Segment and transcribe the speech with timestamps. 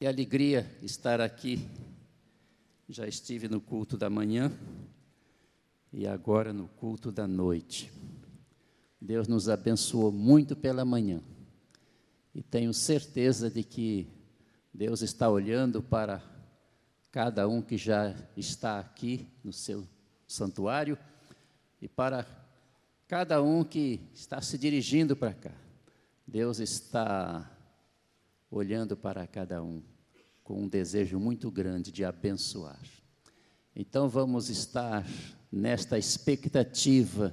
[0.00, 1.68] Que alegria estar aqui.
[2.88, 4.50] Já estive no culto da manhã
[5.92, 7.92] e agora no culto da noite.
[8.98, 11.20] Deus nos abençoou muito pela manhã
[12.34, 14.08] e tenho certeza de que
[14.72, 16.22] Deus está olhando para
[17.12, 19.86] cada um que já está aqui no seu
[20.26, 20.96] santuário
[21.78, 22.26] e para
[23.06, 25.52] cada um que está se dirigindo para cá.
[26.26, 27.54] Deus está
[28.50, 29.89] olhando para cada um
[30.50, 32.82] com um desejo muito grande de abençoar.
[33.72, 35.06] Então vamos estar
[35.52, 37.32] nesta expectativa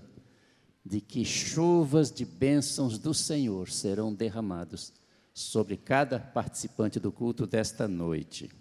[0.85, 4.93] de que chuvas de bênçãos do Senhor serão derramados
[5.33, 8.51] sobre cada participante do culto desta noite.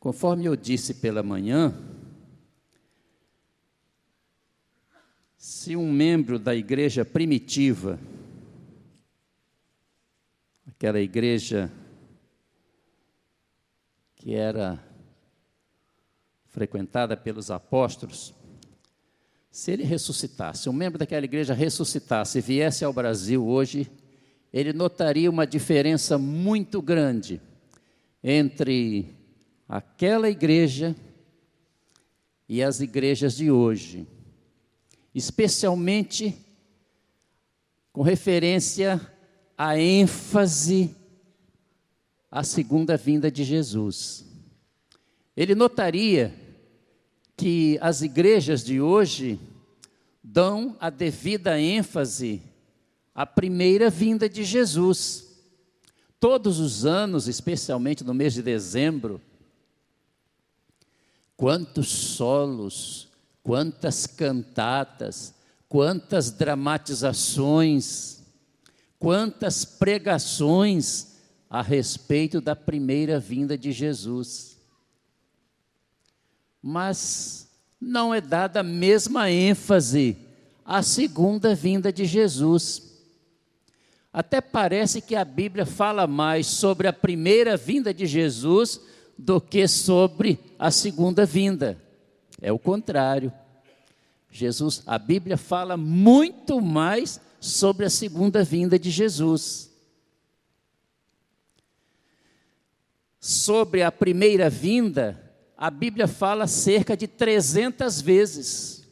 [0.00, 1.72] Conforme eu disse pela manhã,
[5.38, 7.96] se um membro da igreja primitiva,
[10.66, 11.70] aquela igreja
[14.24, 14.82] que era
[16.46, 18.32] frequentada pelos apóstolos,
[19.50, 23.92] se ele ressuscitasse, um membro daquela igreja ressuscitasse e viesse ao Brasil hoje,
[24.50, 27.38] ele notaria uma diferença muito grande
[28.22, 29.14] entre
[29.68, 30.96] aquela igreja
[32.48, 34.08] e as igrejas de hoje,
[35.14, 36.34] especialmente
[37.92, 38.98] com referência
[39.58, 40.96] à ênfase
[42.34, 44.26] a segunda vinda de Jesus.
[45.36, 46.34] Ele notaria
[47.36, 49.38] que as igrejas de hoje
[50.20, 52.42] dão a devida ênfase
[53.14, 55.28] à primeira vinda de Jesus.
[56.18, 59.20] Todos os anos, especialmente no mês de dezembro,
[61.36, 63.06] quantos solos,
[63.44, 65.32] quantas cantatas,
[65.68, 68.24] quantas dramatizações,
[68.98, 71.13] quantas pregações
[71.54, 74.58] a respeito da primeira vinda de Jesus.
[76.60, 77.48] Mas
[77.80, 80.16] não é dada a mesma ênfase
[80.64, 82.82] à segunda vinda de Jesus.
[84.12, 88.80] Até parece que a Bíblia fala mais sobre a primeira vinda de Jesus
[89.16, 91.80] do que sobre a segunda vinda.
[92.42, 93.32] É o contrário.
[94.28, 99.72] Jesus, a Bíblia fala muito mais sobre a segunda vinda de Jesus.
[103.26, 105.18] Sobre a primeira vinda,
[105.56, 108.86] a Bíblia fala cerca de 300 vezes.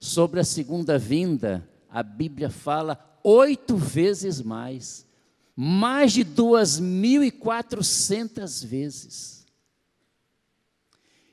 [0.00, 5.06] Sobre a segunda vinda, a Bíblia fala oito vezes mais,
[5.54, 9.46] mais de 2.400 vezes.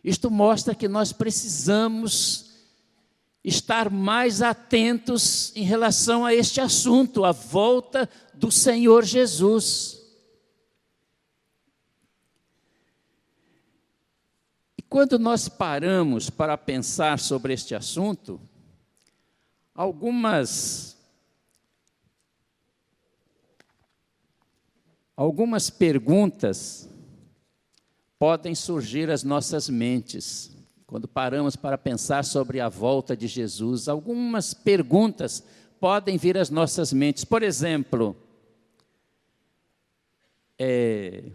[0.04, 2.52] Isto mostra que nós precisamos
[3.44, 9.99] estar mais atentos em relação a este assunto, a volta do Senhor Jesus.
[14.90, 18.42] Quando nós paramos para pensar sobre este assunto,
[19.76, 20.98] algumas
[25.16, 26.90] algumas perguntas
[28.18, 30.52] podem surgir às nossas mentes
[30.88, 33.88] quando paramos para pensar sobre a volta de Jesus.
[33.88, 35.44] Algumas perguntas
[35.80, 37.24] podem vir às nossas mentes.
[37.24, 38.16] Por exemplo,
[40.58, 41.26] é,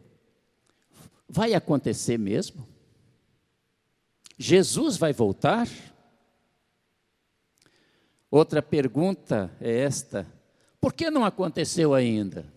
[1.28, 2.74] vai acontecer mesmo?
[4.37, 5.69] Jesus vai voltar?
[8.31, 10.27] Outra pergunta é esta:
[10.81, 12.53] por que não aconteceu ainda?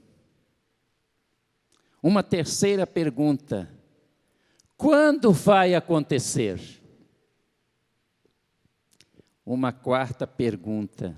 [2.02, 3.70] Uma terceira pergunta:
[4.76, 6.60] quando vai acontecer?
[9.46, 11.16] Uma quarta pergunta: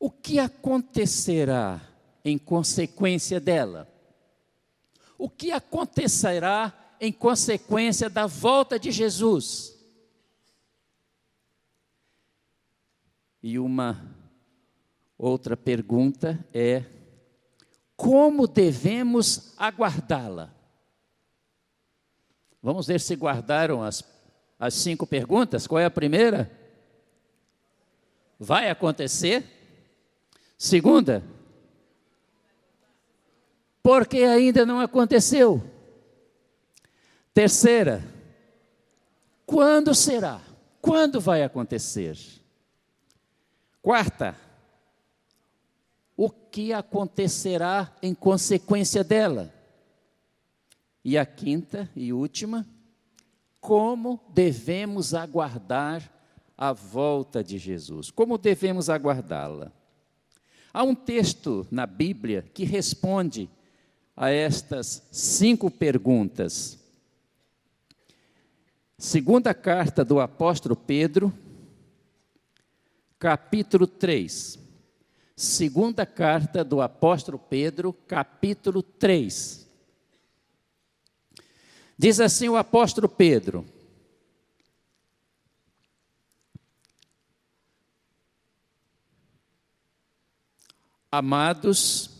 [0.00, 1.80] o que acontecerá
[2.24, 3.88] em consequência dela?
[5.16, 9.76] O que acontecerá em consequência da volta de Jesus.
[13.42, 14.14] E uma
[15.16, 16.84] outra pergunta é:
[17.96, 20.52] como devemos aguardá-la?
[22.62, 24.02] Vamos ver se guardaram as,
[24.58, 25.66] as cinco perguntas.
[25.66, 26.50] Qual é a primeira?
[28.38, 29.44] Vai acontecer?
[30.58, 31.22] Segunda?
[33.82, 35.62] Porque ainda não aconteceu.
[37.36, 38.02] Terceira,
[39.44, 40.40] quando será?
[40.80, 42.16] Quando vai acontecer?
[43.82, 44.34] Quarta,
[46.16, 49.52] o que acontecerá em consequência dela?
[51.04, 52.66] E a quinta e última,
[53.60, 56.10] como devemos aguardar
[56.56, 58.10] a volta de Jesus?
[58.10, 59.70] Como devemos aguardá-la?
[60.72, 63.46] Há um texto na Bíblia que responde
[64.16, 66.85] a estas cinco perguntas.
[68.98, 71.30] Segunda carta do apóstolo Pedro,
[73.18, 74.58] capítulo 3.
[75.36, 79.68] Segunda carta do apóstolo Pedro, capítulo 3.
[81.98, 83.66] Diz assim o apóstolo Pedro:
[91.12, 92.10] Amados,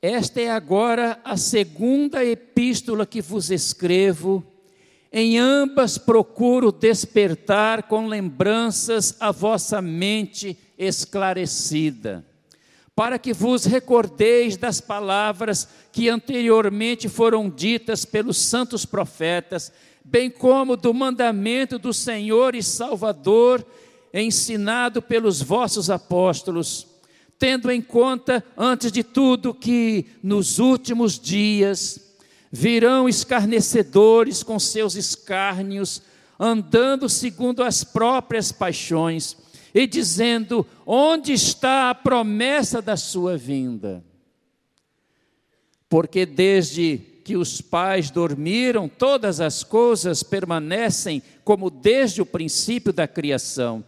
[0.00, 4.49] esta é agora a segunda epístola que vos escrevo.
[5.12, 12.24] Em ambas procuro despertar com lembranças a vossa mente esclarecida,
[12.94, 19.72] para que vos recordeis das palavras que anteriormente foram ditas pelos santos profetas,
[20.04, 23.66] bem como do mandamento do Senhor e Salvador
[24.12, 26.90] ensinado pelos vossos apóstolos
[27.40, 32.09] tendo em conta, antes de tudo, que nos últimos dias
[32.50, 36.02] virão escarnecedores com seus escárnios,
[36.38, 39.36] andando segundo as próprias paixões,
[39.72, 44.04] e dizendo: Onde está a promessa da sua vinda?
[45.88, 53.06] Porque desde que os pais dormiram, todas as coisas permanecem como desde o princípio da
[53.06, 53.84] criação.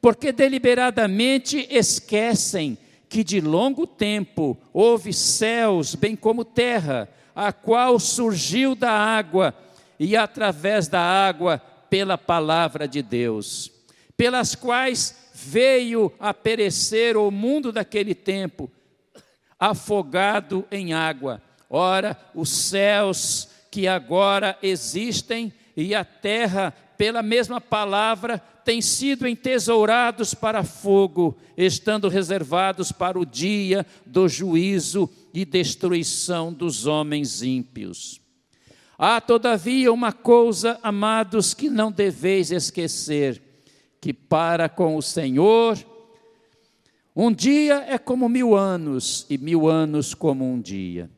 [0.00, 2.78] Porque deliberadamente esquecem
[3.08, 9.54] que de longo tempo houve céus, bem como terra, a qual surgiu da água
[10.00, 11.58] e através da água
[11.90, 13.70] pela palavra de Deus,
[14.16, 18.70] pelas quais veio a perecer o mundo daquele tempo,
[19.60, 21.42] afogado em água.
[21.68, 30.34] Ora, os céus que agora existem e a terra, pela mesma palavra, têm sido entesourados
[30.34, 38.20] para fogo, estando reservados para o dia do juízo e destruição dos homens ímpios.
[38.98, 43.40] Há, todavia, uma coisa, amados, que não deveis esquecer:
[44.00, 45.78] que para com o Senhor,
[47.14, 51.08] um dia é como mil anos, e mil anos como um dia.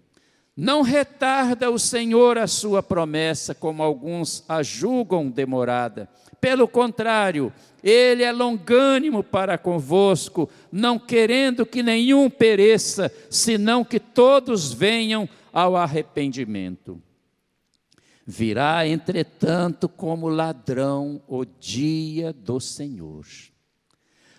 [0.54, 6.10] Não retarda o Senhor a sua promessa, como alguns a julgam demorada.
[6.40, 7.52] Pelo contrário,
[7.82, 15.76] ele é longânimo para convosco, não querendo que nenhum pereça, senão que todos venham ao
[15.76, 17.02] arrependimento.
[18.26, 23.24] Virá, entretanto, como ladrão o dia do Senhor,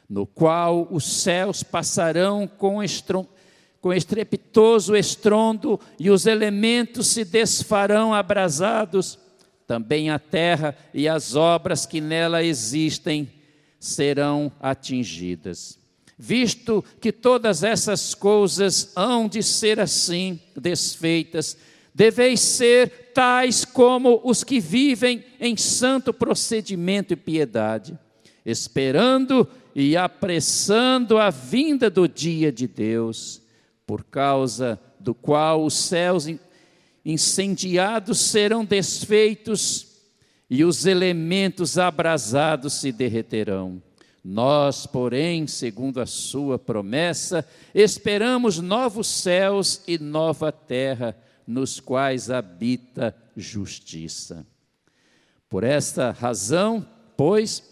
[0.07, 3.29] no qual os céus passarão com estrondo
[3.81, 9.17] com estrepitoso estrondo, e os elementos se desfarão abrasados,
[9.69, 13.29] também a terra e as obras que nela existem
[13.79, 15.77] serão atingidas.
[16.17, 21.55] Visto que todas essas coisas hão de ser assim desfeitas,
[21.93, 27.95] deveis ser tais como os que vivem em santo procedimento e piedade,
[28.43, 33.39] esperando e apressando a vinda do dia de Deus
[33.85, 36.27] por causa do qual os céus
[37.11, 39.87] incendiados serão desfeitos
[40.49, 43.81] e os elementos abrasados se derreterão.
[44.23, 51.15] Nós, porém, segundo a sua promessa, esperamos novos céus e nova terra,
[51.47, 54.45] nos quais habita justiça.
[55.49, 56.85] Por esta razão,
[57.17, 57.63] pois,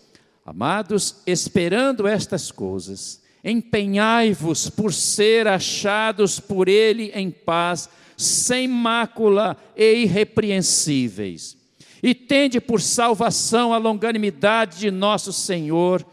[0.46, 10.02] amados, esperando estas coisas, empenhai-vos por ser achados por Ele em paz, sem mácula e
[10.02, 11.56] irrepreensíveis.
[12.02, 16.06] E tende por salvação a longanimidade de nosso Senhor,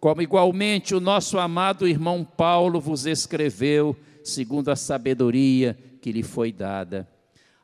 [0.00, 6.52] como igualmente o nosso amado irmão Paulo vos escreveu, segundo a sabedoria que lhe foi
[6.52, 7.08] dada.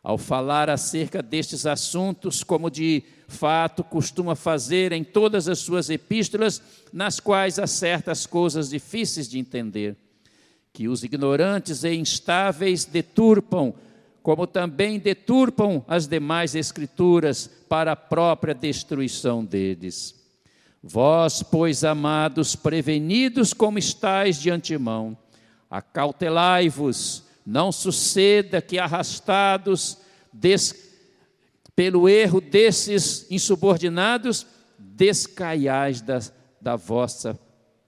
[0.03, 6.61] Ao falar acerca destes assuntos, como de fato costuma fazer em todas as suas epístolas,
[6.93, 9.97] nas quais há certas coisas difíceis de entender,
[10.73, 13.75] que os ignorantes e instáveis deturpam,
[14.25, 20.15] como também deturpam as demais escrituras para a própria destruição deles.
[20.83, 25.15] Vós, pois, amados, prevenidos como estáis de antemão,
[25.71, 29.99] acautelai-vos não suceda que, arrastados
[30.33, 30.75] des,
[31.77, 34.47] pelo erro desses insubordinados,
[34.79, 36.19] descaiais da,
[36.59, 37.39] da vossa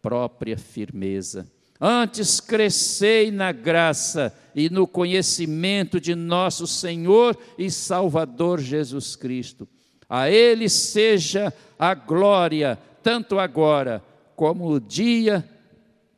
[0.02, 1.50] própria firmeza.
[1.80, 9.68] Antes crescei na graça e no conhecimento de nosso Senhor e Salvador Jesus Cristo.
[10.08, 14.02] A Ele seja a glória, tanto agora
[14.34, 15.46] como o dia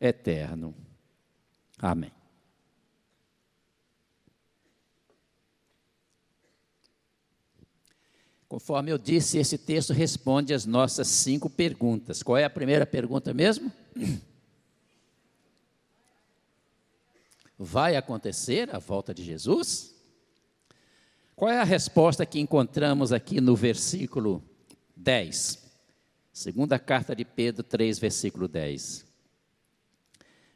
[0.00, 0.75] eterno.
[1.81, 2.12] Amém.
[8.49, 12.23] Conforme eu disse, esse texto responde às nossas cinco perguntas.
[12.23, 13.71] Qual é a primeira pergunta mesmo?
[17.59, 19.95] Vai acontecer a volta de Jesus?
[21.35, 24.43] Qual é a resposta que encontramos aqui no versículo
[24.97, 25.67] 10?
[26.33, 29.05] Segunda carta de Pedro 3, versículo 10.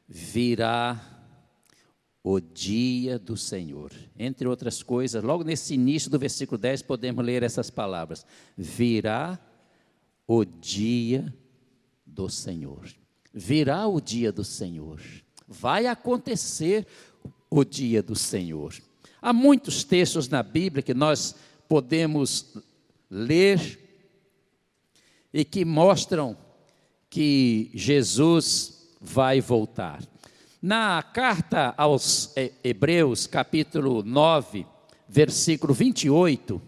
[0.06, 1.00] Virá
[2.22, 3.92] o dia do Senhor.
[4.16, 8.24] Entre outras coisas, logo nesse início do versículo 10, podemos ler essas palavras:
[8.56, 9.40] Virá
[10.26, 11.34] o dia
[12.06, 12.88] do Senhor.
[13.32, 15.00] Virá o dia do Senhor.
[15.52, 16.86] Vai acontecer
[17.50, 18.74] o dia do Senhor.
[19.20, 21.36] Há muitos textos na Bíblia que nós
[21.68, 22.54] podemos
[23.10, 23.78] ler
[25.32, 26.36] e que mostram
[27.10, 30.02] que Jesus vai voltar.
[30.60, 32.32] Na carta aos
[32.64, 34.66] Hebreus, capítulo 9,
[35.06, 36.62] versículo 28,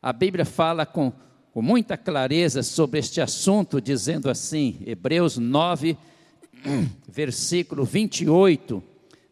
[0.00, 1.12] a Bíblia fala com,
[1.52, 5.98] com muita clareza sobre este assunto, dizendo assim: Hebreus 9,
[7.08, 8.82] versículo 28,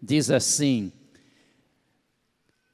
[0.00, 0.92] diz assim: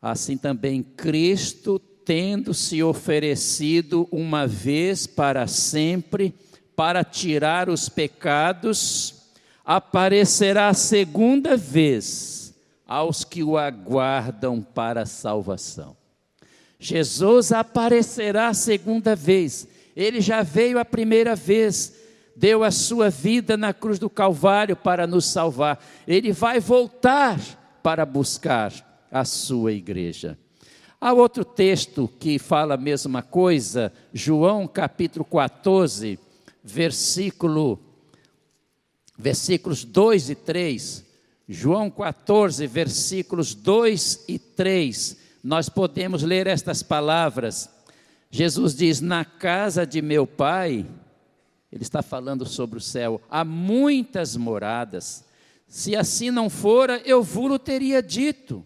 [0.01, 6.35] Assim também Cristo, tendo se oferecido uma vez para sempre,
[6.75, 9.15] para tirar os pecados,
[9.65, 12.55] aparecerá segunda vez
[12.87, 15.97] aos que o aguardam para a salvação.
[16.79, 19.69] Jesus aparecerá segunda vez.
[19.95, 21.93] Ele já veio a primeira vez,
[22.41, 25.79] deu a sua vida na cruz do Calvário para nos salvar.
[26.09, 27.39] Ele vai voltar
[27.83, 28.73] para buscar
[29.13, 30.39] a sua igreja.
[30.99, 36.19] Há outro texto que fala a mesma coisa, João capítulo 14,
[36.65, 37.79] versículo
[39.19, 41.05] versículos 2 e 3,
[41.47, 47.69] João 14, versículos 2 e 3, nós podemos ler estas palavras.
[48.31, 50.87] Jesus diz: Na casa de meu pai,
[51.71, 55.25] ele está falando sobre o céu, há muitas moradas.
[55.67, 58.65] Se assim não fora, eu vos teria dito: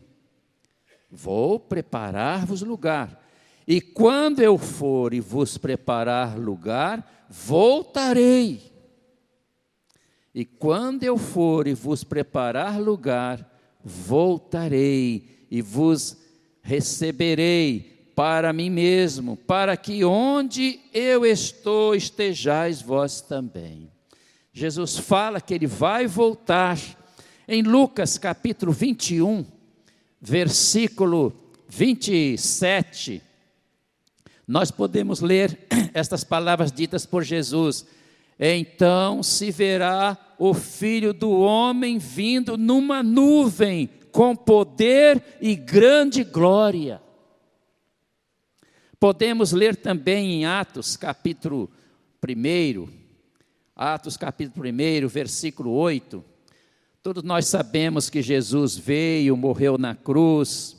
[1.11, 3.23] Vou preparar-vos lugar.
[3.67, 8.75] E quando eu for e vos preparar lugar, voltarei
[10.35, 13.49] e quando eu for e vos preparar lugar,
[13.85, 16.17] voltarei e vos
[16.61, 23.91] receberei para mim mesmo, para que onde eu estou estejais vós também.
[24.53, 26.79] Jesus fala que ele vai voltar.
[27.47, 29.45] Em Lucas capítulo 21,
[30.21, 31.35] versículo
[31.69, 33.21] 27,
[34.47, 35.59] nós podemos ler
[35.93, 37.85] estas palavras ditas por Jesus.
[38.39, 47.04] Então se verá o filho do homem vindo numa nuvem com poder e grande glória.
[49.01, 51.71] Podemos ler também em Atos capítulo
[52.27, 52.89] 1,
[53.75, 56.25] Atos capítulo 1, versículo 8.
[57.03, 60.77] Todos nós sabemos que Jesus veio, morreu na cruz,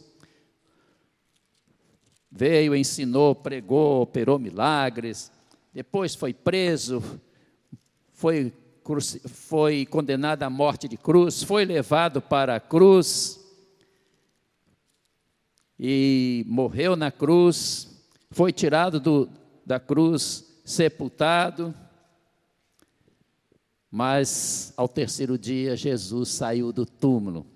[2.31, 5.31] veio, ensinou, pregou, operou milagres,
[5.73, 7.03] depois foi preso,
[8.13, 8.51] foi,
[9.27, 13.39] foi condenado à morte de cruz, foi levado para a cruz
[15.79, 17.94] e morreu na cruz,
[18.35, 19.29] foi tirado do,
[19.65, 21.73] da cruz, sepultado.
[23.89, 27.47] Mas ao terceiro dia, Jesus saiu do túmulo,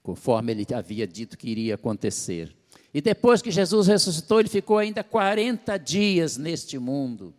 [0.00, 2.54] conforme ele havia dito que iria acontecer.
[2.94, 7.34] E depois que Jesus ressuscitou, ele ficou ainda 40 dias neste mundo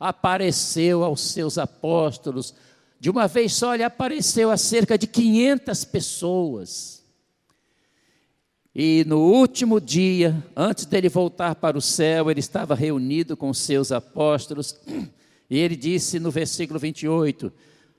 [0.00, 2.52] apareceu aos seus apóstolos.
[2.98, 6.95] De uma vez só, ele apareceu a cerca de 500 pessoas.
[8.78, 13.90] E no último dia, antes dele voltar para o céu, ele estava reunido com seus
[13.90, 14.76] apóstolos.
[15.48, 17.52] E ele disse no versículo 28: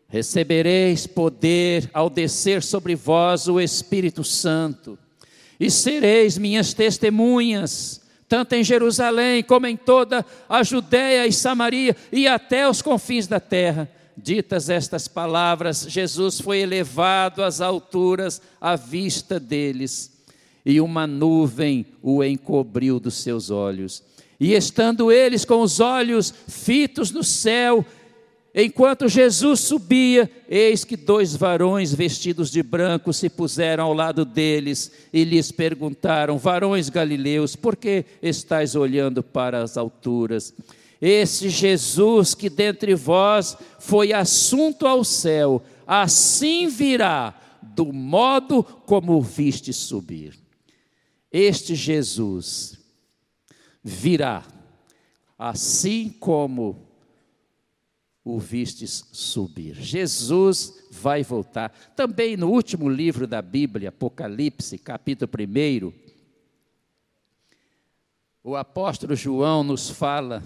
[0.10, 5.00] Recebereis poder ao descer sobre vós o Espírito Santo,
[5.58, 12.28] e sereis minhas testemunhas tanto em Jerusalém como em toda a Judéia e Samaria e
[12.28, 13.90] até os confins da terra.
[14.16, 20.17] Ditas estas palavras, Jesus foi elevado às alturas à vista deles,
[20.68, 24.04] e uma nuvem o encobriu dos seus olhos.
[24.38, 27.86] E estando eles com os olhos fitos no céu,
[28.60, 34.92] Enquanto Jesus subia, eis que dois varões vestidos de branco se puseram ao lado deles
[35.14, 40.56] e lhes perguntaram: Varões galileus, por que estáis olhando para as alturas?
[41.00, 49.22] Esse Jesus que dentre vós foi assunto ao céu, assim virá do modo como o
[49.22, 50.47] viste subir.
[51.32, 52.80] Este Jesus
[53.84, 54.46] virá,
[55.38, 56.88] assim como
[58.24, 59.76] o vistes subir.
[59.76, 61.70] Jesus vai voltar.
[61.96, 65.94] Também no último livro da Bíblia, Apocalipse, capítulo 1,
[68.44, 70.42] o apóstolo João nos fala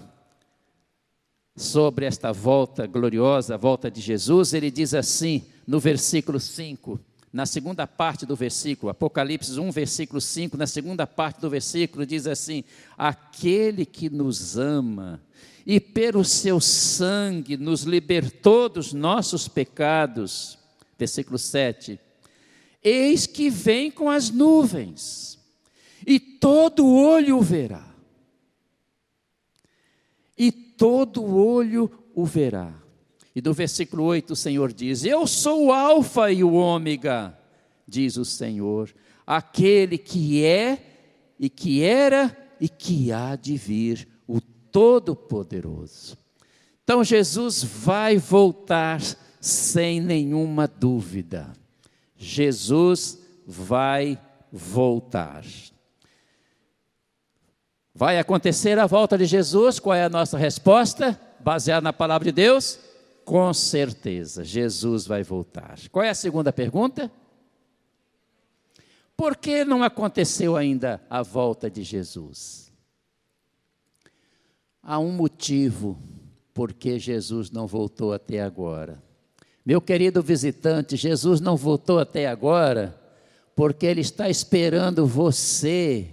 [1.56, 4.54] sobre esta volta gloriosa, a volta de Jesus.
[4.54, 6.98] Ele diz assim, no versículo 5,
[7.32, 12.26] na segunda parte do versículo, Apocalipse 1, versículo 5, na segunda parte do versículo, diz
[12.26, 12.62] assim:
[12.96, 15.22] Aquele que nos ama
[15.64, 20.58] e pelo seu sangue nos libertou dos nossos pecados.
[20.98, 21.98] Versículo 7.
[22.84, 25.38] Eis que vem com as nuvens,
[26.06, 27.88] e todo olho o verá.
[30.36, 32.81] E todo olho o verá.
[33.34, 37.36] E do versículo 8 o Senhor diz: Eu sou o Alfa e o Ômega,
[37.86, 38.94] diz o Senhor,
[39.26, 40.78] aquele que é
[41.38, 44.08] e que era e que há de vir,
[44.72, 46.16] Todo-Poderoso.
[46.82, 49.00] Então Jesus vai voltar
[49.38, 51.52] sem nenhuma dúvida.
[52.16, 54.18] Jesus vai
[54.50, 55.44] voltar.
[57.94, 59.78] Vai acontecer a volta de Jesus?
[59.78, 61.20] Qual é a nossa resposta?
[61.38, 62.78] Baseada na palavra de Deus?
[63.24, 65.78] Com certeza, Jesus vai voltar.
[65.90, 67.10] Qual é a segunda pergunta?
[69.16, 72.72] Por que não aconteceu ainda a volta de Jesus?
[74.82, 75.98] Há um motivo
[76.52, 79.02] por que Jesus não voltou até agora.
[79.64, 83.00] Meu querido visitante, Jesus não voltou até agora
[83.54, 86.08] porque Ele está esperando você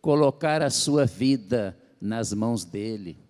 [0.00, 3.27] colocar a sua vida nas mãos dEle.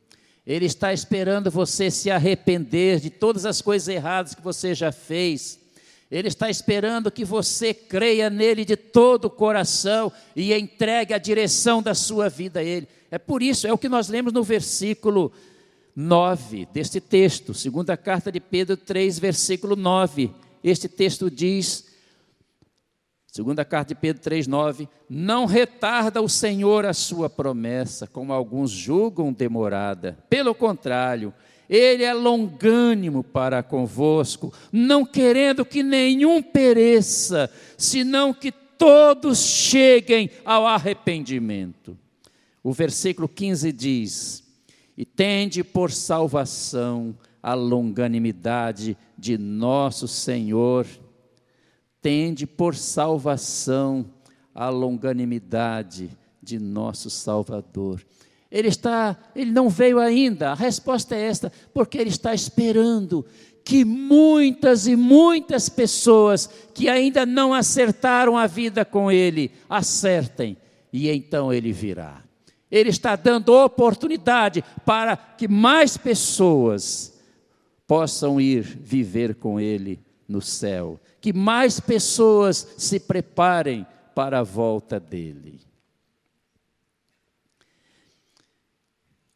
[0.48, 5.60] Ele está esperando você se arrepender de todas as coisas erradas que você já fez.
[6.10, 11.82] Ele está esperando que você creia nele de todo o coração e entregue a direção
[11.82, 12.88] da sua vida a Ele.
[13.10, 15.30] É por isso, é o que nós lemos no versículo
[15.94, 20.30] 9 deste texto, segunda carta de Pedro 3, versículo 9.
[20.64, 21.87] Este texto diz,
[23.30, 28.70] segunda carta de Pedro 3, 9: Não retarda o Senhor a sua promessa, como alguns
[28.70, 30.18] julgam demorada.
[30.28, 31.32] Pelo contrário,
[31.68, 40.66] ele é longânimo para convosco, não querendo que nenhum pereça, senão que todos cheguem ao
[40.66, 41.98] arrependimento.
[42.62, 44.44] O versículo 15 diz:
[44.96, 50.86] E tende por salvação a longanimidade de nosso Senhor,
[52.00, 54.06] tende por salvação
[54.54, 56.10] a longanimidade
[56.42, 58.04] de nosso Salvador.
[58.50, 60.50] Ele está, ele não veio ainda.
[60.50, 63.24] A resposta é esta, porque ele está esperando
[63.64, 70.56] que muitas e muitas pessoas que ainda não acertaram a vida com ele, acertem,
[70.90, 72.22] e então ele virá.
[72.70, 77.18] Ele está dando oportunidade para que mais pessoas
[77.86, 85.00] possam ir viver com Ele no céu, que mais pessoas se preparem para a volta
[85.00, 85.60] dele.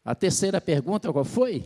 [0.04, 1.64] A terceira pergunta qual foi?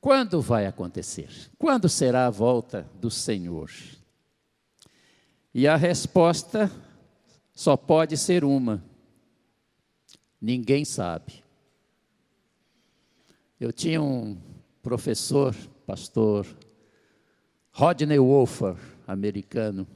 [0.00, 1.50] Quando vai acontecer?
[1.58, 3.70] Quando será a volta do Senhor?
[5.52, 6.70] E a resposta
[7.52, 8.84] só pode ser uma.
[10.40, 11.42] Ninguém sabe.
[13.58, 14.36] Eu tinha um
[14.88, 15.54] professor,
[15.86, 16.46] pastor,
[17.70, 18.74] Rodney Wolfer,
[19.06, 19.86] americano,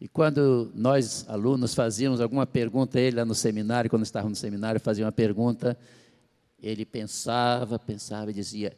[0.00, 4.80] e quando nós, alunos, fazíamos alguma pergunta ele lá no seminário, quando estávamos no seminário,
[4.80, 5.78] fazia uma pergunta,
[6.58, 8.74] ele pensava, pensava e dizia: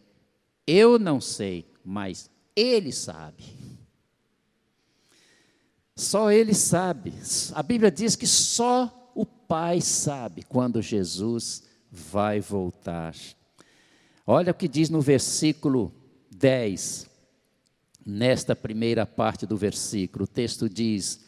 [0.66, 3.44] Eu não sei, mas ele sabe.
[5.94, 7.12] Só Ele sabe.
[7.54, 11.62] A Bíblia diz que só o Pai sabe quando Jesus
[11.92, 13.14] vai voltar.
[14.26, 15.92] Olha o que diz no versículo
[16.30, 17.08] 10,
[18.04, 20.24] nesta primeira parte do versículo.
[20.24, 21.24] O texto diz: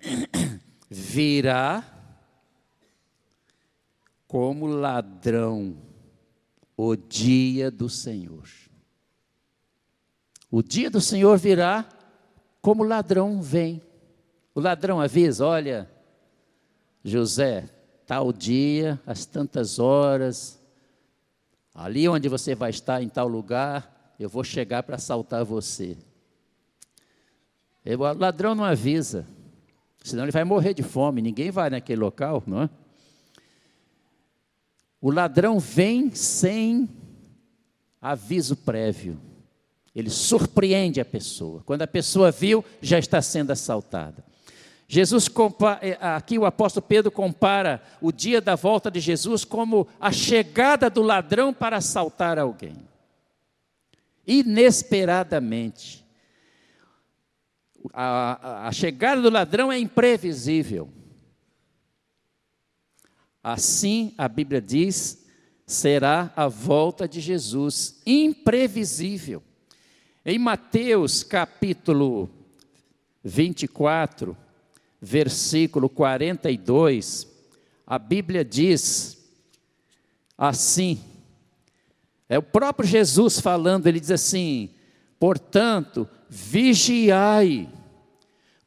[0.88, 1.84] Virá
[4.26, 5.76] como ladrão
[6.76, 8.48] o dia do Senhor.
[10.50, 11.88] O dia do Senhor virá
[12.60, 13.82] como ladrão vem.
[14.54, 15.90] O ladrão avisa: olha,
[17.02, 17.68] José,
[18.06, 20.63] tal dia, às tantas horas,
[21.74, 25.96] ali onde você vai estar, em tal lugar, eu vou chegar para assaltar você.
[27.84, 29.26] O ladrão não avisa,
[30.02, 32.70] senão ele vai morrer de fome, ninguém vai naquele local, não é?
[35.00, 36.88] O ladrão vem sem
[38.00, 39.20] aviso prévio.
[39.94, 41.62] Ele surpreende a pessoa.
[41.66, 44.24] Quando a pessoa viu, já está sendo assaltada.
[44.86, 45.28] Jesus
[45.80, 50.90] é, aqui o apóstolo Pedro compara o dia da volta de Jesus como a chegada
[50.90, 52.76] do ladrão para assaltar alguém.
[54.26, 56.04] Inesperadamente.
[57.92, 60.90] A, a, a chegada do ladrão é imprevisível.
[63.42, 65.26] Assim, a Bíblia diz,
[65.66, 69.42] será a volta de Jesus, imprevisível.
[70.24, 72.30] Em Mateus capítulo
[73.22, 74.34] 24,
[75.04, 77.28] versículo 42,
[77.86, 79.18] a Bíblia diz
[80.36, 80.98] assim:
[82.28, 84.70] é o próprio Jesus falando, ele diz assim:
[85.20, 87.68] portanto, vigiai,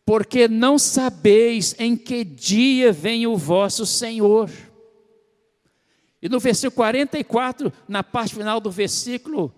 [0.05, 4.49] porque não sabeis em que dia vem o vosso Senhor.
[6.21, 9.53] E no versículo 44, na parte final do versículo,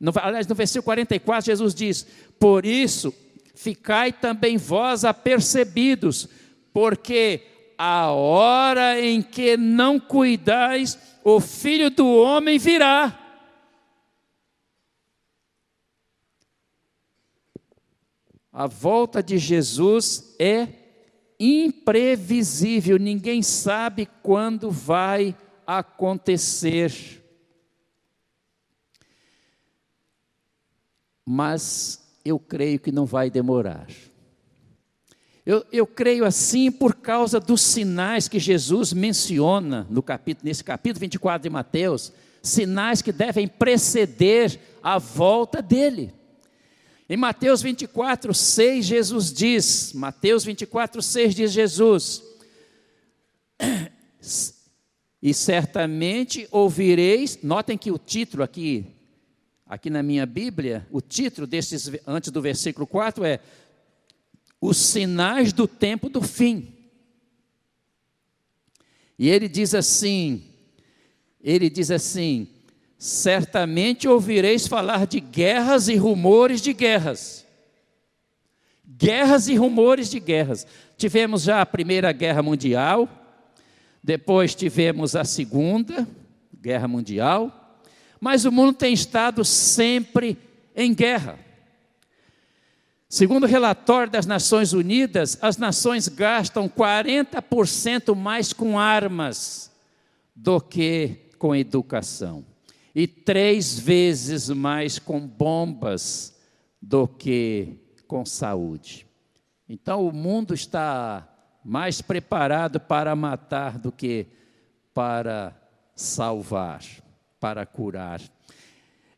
[0.00, 2.06] no, aliás, no versículo 44, Jesus diz:
[2.38, 3.14] Por isso,
[3.54, 6.28] ficai também vós apercebidos,
[6.72, 7.42] porque
[7.78, 13.20] a hora em que não cuidais, o filho do homem virá.
[18.52, 20.68] A volta de Jesus é
[21.40, 25.36] imprevisível, ninguém sabe quando vai
[25.66, 27.22] acontecer.
[31.26, 33.86] Mas eu creio que não vai demorar.
[35.44, 41.00] Eu, eu, creio assim por causa dos sinais que Jesus menciona no capítulo, nesse capítulo
[41.00, 42.10] 24 de Mateus,
[42.42, 46.14] sinais que devem preceder a volta dele.
[47.06, 52.22] Em Mateus 24, 6, Jesus diz: Mateus 24, 6 diz Jesus:
[55.22, 58.93] E certamente ouvireis, notem que o título aqui
[59.74, 63.40] Aqui na minha Bíblia, o título desses, antes do versículo 4 é
[64.60, 66.72] Os sinais do tempo do fim.
[69.18, 70.44] E ele diz assim:
[71.42, 72.46] ele diz assim:
[72.96, 77.44] certamente ouvireis falar de guerras e rumores de guerras.
[78.86, 80.64] Guerras e rumores de guerras.
[80.96, 83.08] Tivemos já a Primeira Guerra Mundial,
[84.00, 86.06] depois tivemos a Segunda
[86.62, 87.63] Guerra Mundial,
[88.20, 90.38] mas o mundo tem estado sempre
[90.74, 91.38] em guerra.
[93.08, 99.70] Segundo o relatório das Nações Unidas, as nações gastam 40% mais com armas
[100.34, 102.44] do que com educação,
[102.94, 106.34] e três vezes mais com bombas
[106.80, 109.06] do que com saúde.
[109.68, 111.28] Então o mundo está
[111.64, 114.26] mais preparado para matar do que
[114.92, 115.54] para
[115.94, 116.82] salvar
[117.44, 118.22] para curar.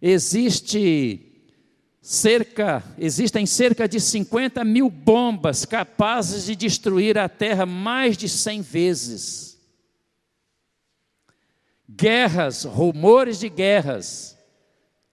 [0.03, 1.45] Existe
[2.01, 8.63] cerca, existem cerca de 50 mil bombas capazes de destruir a terra mais de 100
[8.63, 9.61] vezes.
[11.89, 14.37] Guerras, rumores de guerras.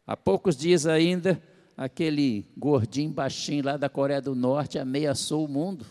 [0.07, 1.39] Há poucos dias ainda,
[1.77, 5.85] aquele gordinho baixinho lá da Coreia do Norte ameaçou o mundo.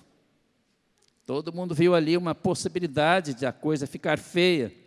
[1.24, 4.82] Todo mundo viu ali uma possibilidade de a coisa ficar feia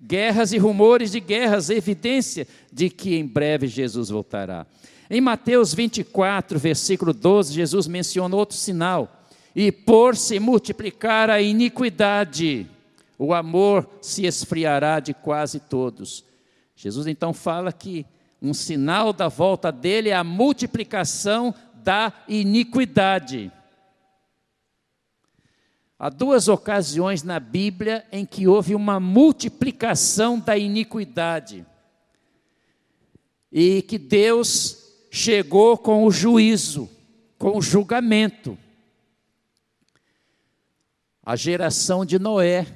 [0.00, 4.66] guerras e rumores de guerras, evidência de que em breve Jesus voltará.
[5.08, 12.66] Em Mateus 24, versículo 12, Jesus menciona outro sinal: e por se multiplicar a iniquidade,
[13.18, 16.24] o amor se esfriará de quase todos.
[16.74, 18.04] Jesus então fala que
[18.42, 23.50] um sinal da volta dele é a multiplicação da iniquidade.
[25.98, 31.64] Há duas ocasiões na Bíblia em que houve uma multiplicação da iniquidade
[33.50, 36.90] e que Deus chegou com o juízo,
[37.38, 38.58] com o julgamento.
[41.24, 42.66] A geração de Noé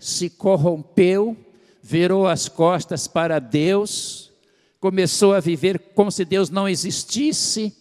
[0.00, 1.36] se corrompeu,
[1.82, 4.32] virou as costas para Deus,
[4.80, 7.76] começou a viver como se Deus não existisse,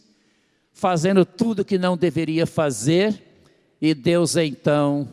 [0.74, 3.29] fazendo tudo que não deveria fazer
[3.82, 5.10] e Deus então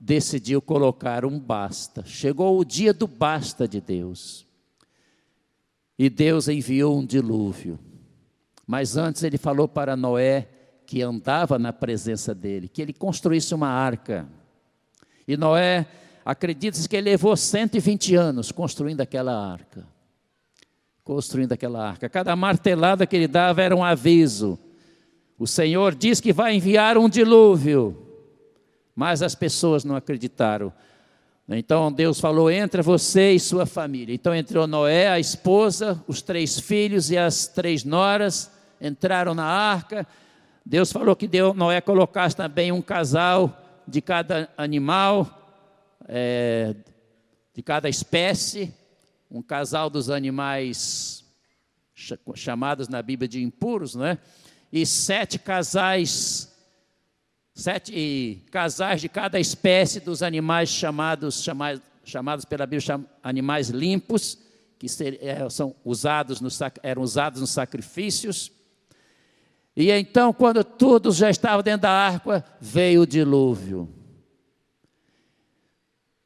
[0.00, 2.04] decidiu colocar um basta.
[2.04, 4.46] Chegou o dia do basta de Deus.
[5.98, 7.78] E Deus enviou um dilúvio.
[8.66, 10.48] Mas antes ele falou para Noé,
[10.86, 14.28] que andava na presença dele, que ele construísse uma arca.
[15.26, 15.86] E Noé,
[16.24, 19.86] acredita-se que ele levou 120 anos construindo aquela arca.
[21.02, 22.08] Construindo aquela arca.
[22.08, 24.58] Cada martelada que ele dava era um aviso.
[25.38, 28.05] O Senhor diz que vai enviar um dilúvio
[28.96, 30.72] mas as pessoas não acreditaram.
[31.46, 34.14] Então Deus falou: entra você e sua família.
[34.14, 40.06] Então entrou Noé, a esposa, os três filhos e as três noras entraram na arca.
[40.64, 45.30] Deus falou que deu, Noé colocasse também um casal de cada animal,
[46.08, 46.74] é,
[47.54, 48.74] de cada espécie,
[49.30, 51.24] um casal dos animais
[52.34, 54.18] chamados na Bíblia de impuros, né?
[54.72, 56.52] E sete casais
[57.56, 64.38] sete casais de cada espécie dos animais chamados, chamados, chamados pela Bíblia animais limpos,
[64.78, 66.50] que ser, é, são usados no,
[66.82, 68.52] eram usados nos sacrifícios.
[69.74, 73.88] E então, quando todos já estavam dentro da arca, veio o dilúvio.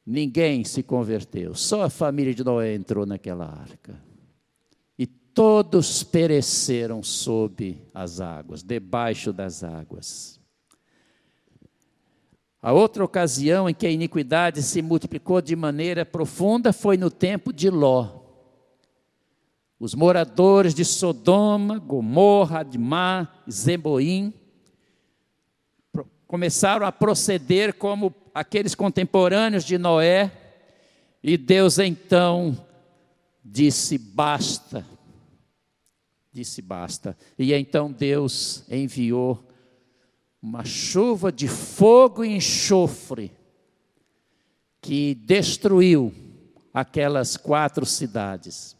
[0.05, 3.97] Ninguém se converteu, só a família de Noé entrou naquela arca.
[4.99, 10.40] E todos pereceram sob as águas, debaixo das águas.
[12.61, 17.51] A outra ocasião em que a iniquidade se multiplicou de maneira profunda foi no tempo
[17.51, 18.21] de Ló.
[19.79, 24.31] Os moradores de Sodoma, Gomorra, Admá, Zeboim
[26.27, 30.31] começaram a proceder como aqueles contemporâneos de Noé,
[31.23, 32.55] e Deus então
[33.43, 34.85] disse: basta.
[36.31, 37.17] Disse basta.
[37.37, 39.43] E então Deus enviou
[40.41, 43.31] uma chuva de fogo e enxofre
[44.81, 46.11] que destruiu
[46.73, 48.75] aquelas quatro cidades.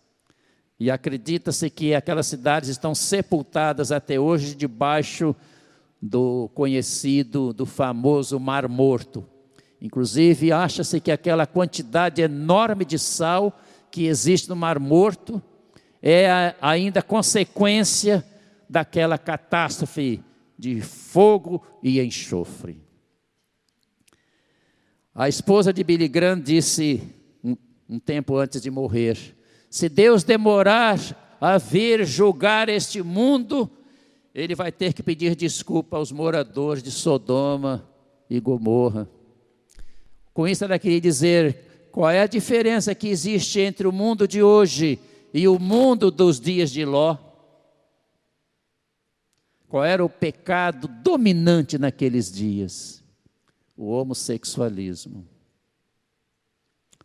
[0.79, 5.35] E acredita-se que aquelas cidades estão sepultadas até hoje debaixo
[6.01, 9.23] do conhecido, do famoso Mar Morto.
[9.79, 13.55] Inclusive, acha-se que aquela quantidade enorme de sal
[13.91, 15.39] que existe no Mar Morto
[16.01, 18.25] é ainda consequência
[18.67, 20.23] daquela catástrofe
[20.61, 22.79] de fogo e enxofre.
[25.11, 27.01] A esposa de Billy Graham disse
[27.43, 27.57] um,
[27.89, 29.17] um tempo antes de morrer:
[29.71, 30.99] se Deus demorar
[31.41, 33.67] a vir julgar este mundo,
[34.35, 37.89] ele vai ter que pedir desculpa aos moradores de Sodoma
[38.29, 39.09] e Gomorra.
[40.31, 44.43] Com isso, ela queria dizer qual é a diferença que existe entre o mundo de
[44.43, 44.99] hoje
[45.33, 47.30] e o mundo dos dias de Ló.
[49.71, 53.01] Qual era o pecado dominante naqueles dias?
[53.77, 55.25] O homossexualismo.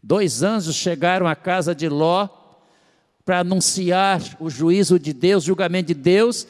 [0.03, 2.29] Dois anjos chegaram à casa de Ló
[3.25, 6.45] para anunciar o juízo de Deus, o julgamento de Deus,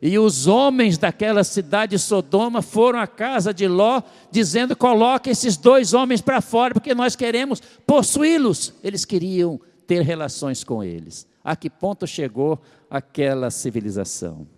[0.00, 4.00] e os homens daquela cidade de Sodoma foram à casa de Ló,
[4.30, 8.72] dizendo: coloque esses dois homens para fora, porque nós queremos possuí-los.
[8.82, 11.26] Eles queriam ter relações com eles.
[11.44, 14.57] A que ponto chegou aquela civilização?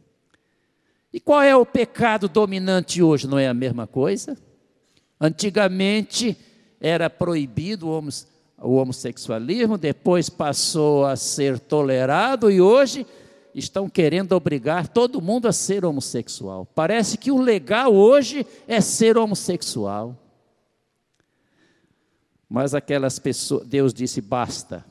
[1.13, 3.27] E qual é o pecado dominante hoje?
[3.27, 4.37] Não é a mesma coisa?
[5.21, 6.37] Antigamente
[6.81, 13.07] era proibido o homossexualismo, depois passou a ser tolerado e hoje
[13.55, 16.67] estão querendo obrigar todo mundo a ser homossexual.
[16.75, 20.17] Parece que o legal hoje é ser homossexual.
[22.49, 24.85] Mas aquelas pessoas, Deus disse basta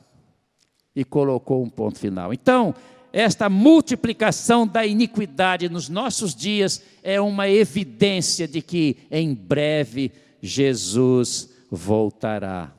[0.94, 2.32] e colocou um ponto final.
[2.32, 2.74] Então,
[3.12, 11.50] esta multiplicação da iniquidade nos nossos dias é uma evidência de que em breve Jesus
[11.70, 12.72] voltará.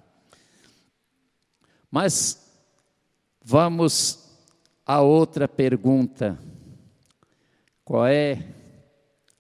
[1.90, 2.50] Mas
[3.44, 4.20] vamos
[4.86, 6.40] a outra pergunta.
[7.84, 8.46] Qual é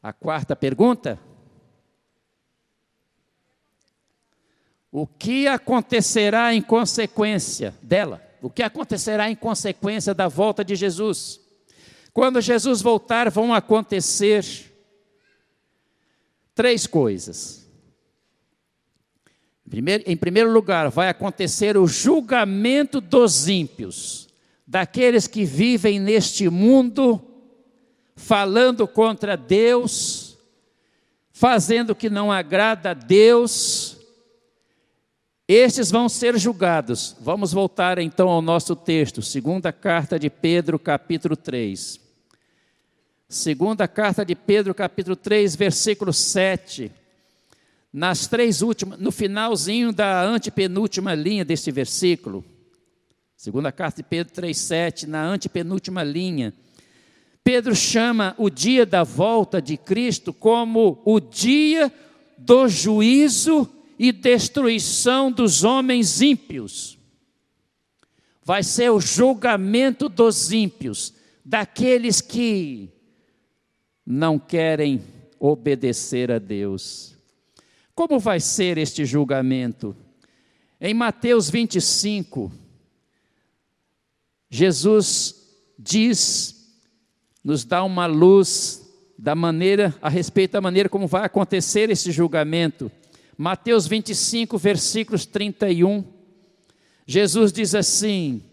[0.04, 1.20] a quarta pergunta?
[4.92, 8.31] O que acontecerá em consequência dela?
[8.42, 11.40] O que acontecerá em consequência da volta de Jesus.
[12.14, 14.46] Quando Jesus voltar, vão acontecer
[16.56, 17.70] três coisas.
[20.06, 24.28] em primeiro lugar, vai acontecer o julgamento dos ímpios,
[24.68, 27.22] daqueles que vivem neste mundo,
[28.16, 30.38] falando contra Deus,
[31.32, 33.91] fazendo o que não agrada a Deus,
[35.54, 37.16] estes vão ser julgados.
[37.20, 42.00] Vamos voltar então ao nosso texto, segunda carta de Pedro, capítulo 3.
[43.28, 46.90] Segunda carta de Pedro, capítulo 3, versículo 7.
[47.92, 52.46] Nas três últimas, no finalzinho da antepenúltima linha deste versículo.
[53.36, 56.54] Segunda carta de Pedro 3:7, na antepenúltima linha.
[57.44, 61.92] Pedro chama o dia da volta de Cristo como o dia
[62.38, 63.70] do juízo
[64.04, 66.98] e destruição dos homens ímpios.
[68.44, 71.14] Vai ser o julgamento dos ímpios,
[71.46, 72.90] daqueles que
[74.04, 75.04] não querem
[75.40, 77.16] obedecer a Deus.
[77.94, 79.96] Como vai ser este julgamento?
[80.80, 82.52] Em Mateus 25,
[84.50, 86.74] Jesus diz,
[87.44, 88.82] nos dá uma luz
[89.16, 92.92] da maneira, a respeito da maneira como vai acontecer esse julgamento.
[93.42, 96.04] Mateus 25, versículos 31.
[97.08, 98.44] Jesus diz assim: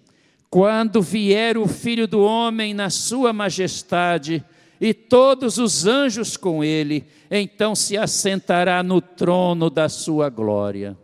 [0.48, 4.42] Quando vier o Filho do Homem na sua majestade,
[4.81, 10.96] e todos os anjos com ele, então se assentará no trono da sua glória.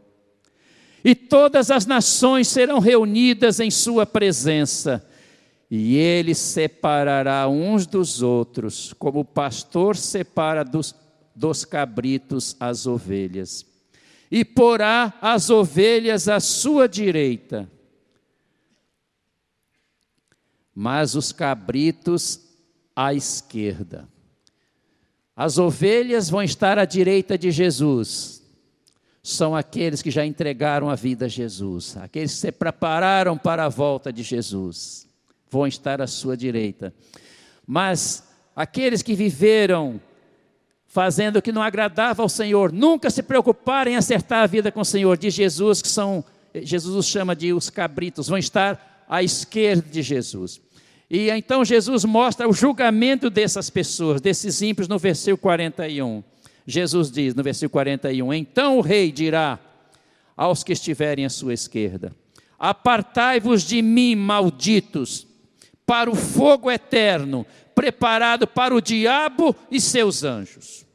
[1.05, 5.07] E todas as nações serão reunidas em sua presença,
[5.71, 10.95] e ele separará uns dos outros, como o pastor separa dos,
[11.37, 13.74] dos cabritos as ovelhas.
[14.31, 17.71] E porá as ovelhas à sua direita,
[20.75, 22.41] mas os cabritos
[22.97, 24.09] à esquerda.
[25.37, 28.43] As ovelhas vão estar à direita de Jesus.
[29.23, 33.69] São aqueles que já entregaram a vida a Jesus, aqueles que se prepararam para a
[33.69, 35.09] volta de Jesus,
[35.51, 36.95] vão estar à sua direita.
[37.67, 38.23] Mas
[38.55, 40.01] aqueles que viveram
[40.95, 44.81] fazendo o que não agradava ao Senhor, nunca se preocuparam em acertar a vida com
[44.81, 49.21] o Senhor, de Jesus, que são, Jesus os chama de os cabritos, vão estar à
[49.21, 50.61] esquerda de Jesus.
[51.11, 56.23] E então Jesus mostra o julgamento dessas pessoas, desses ímpios, no versículo 41.
[56.65, 59.59] Jesus diz no versículo 41: Então o rei dirá
[60.37, 62.13] aos que estiverem à sua esquerda:
[62.57, 65.27] Apartai-vos de mim, malditos,
[65.85, 70.87] para o fogo eterno, preparado para o diabo e seus anjos.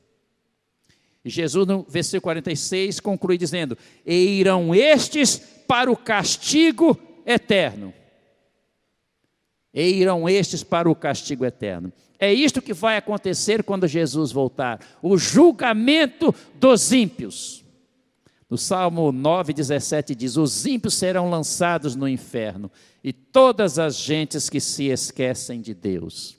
[1.24, 5.38] E Jesus, no versículo 46, conclui dizendo: E irão estes
[5.68, 7.94] para o castigo eterno
[9.74, 11.92] e irão estes para o castigo eterno.
[12.20, 17.63] É isto que vai acontecer quando Jesus voltar: o julgamento dos ímpios.
[18.50, 22.72] No Salmo 9,17 diz: Os ímpios serão lançados no inferno,
[23.04, 26.38] e todas as gentes que se esquecem de Deus.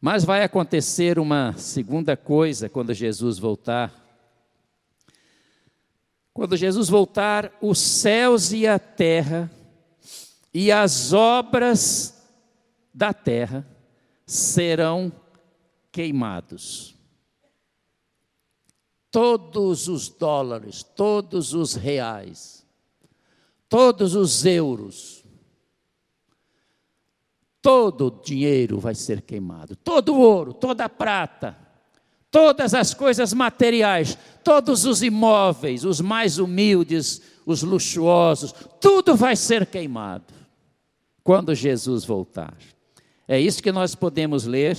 [0.00, 3.94] Mas vai acontecer uma segunda coisa quando Jesus voltar.
[6.32, 9.50] Quando Jesus voltar, os céus e a terra
[10.54, 12.14] e as obras
[12.94, 13.66] da terra
[14.24, 15.12] serão
[15.92, 16.96] queimados.
[19.10, 22.64] Todos os dólares, todos os reais,
[23.68, 25.19] todos os euros,
[27.62, 31.56] todo o dinheiro vai ser queimado, todo o ouro, toda a prata,
[32.30, 39.66] todas as coisas materiais, todos os imóveis, os mais humildes, os luxuosos, tudo vai ser
[39.66, 40.32] queimado
[41.22, 42.56] quando Jesus voltar.
[43.26, 44.76] É isso que nós podemos ler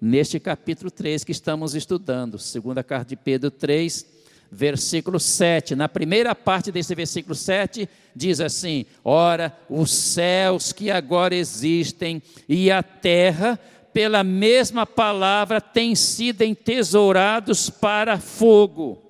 [0.00, 4.04] neste capítulo 3 que estamos estudando, segunda carta de Pedro 3,
[4.52, 5.74] versículo 7.
[5.74, 12.70] Na primeira parte desse versículo 7, diz assim: Ora, os céus que agora existem e
[12.70, 13.58] a terra,
[13.94, 19.02] pela mesma palavra, têm sido entesourados para fogo.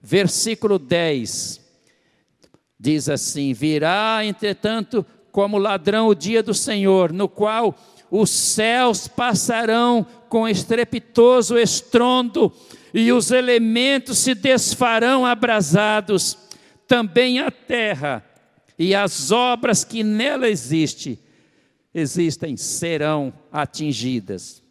[0.00, 1.60] Versículo 10
[2.78, 7.76] diz assim: Virá, entretanto, como ladrão o dia do Senhor, no qual
[8.10, 12.52] os céus passarão com estrepitoso estrondo
[12.92, 16.36] e os elementos se desfarão abrasados,
[16.86, 18.24] também a terra
[18.78, 21.18] e as obras que nela existe,
[21.94, 24.62] existem serão atingidas.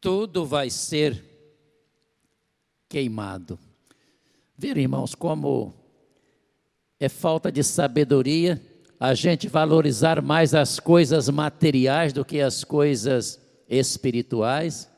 [0.00, 1.24] Tudo vai ser
[2.88, 3.58] queimado.
[4.56, 5.74] Viram, irmãos, como
[7.00, 8.62] é falta de sabedoria
[8.98, 14.88] a gente valorizar mais as coisas materiais do que as coisas espirituais?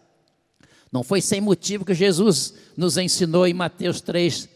[0.91, 4.49] Não foi sem motivo que Jesus nos ensinou em Mateus 3,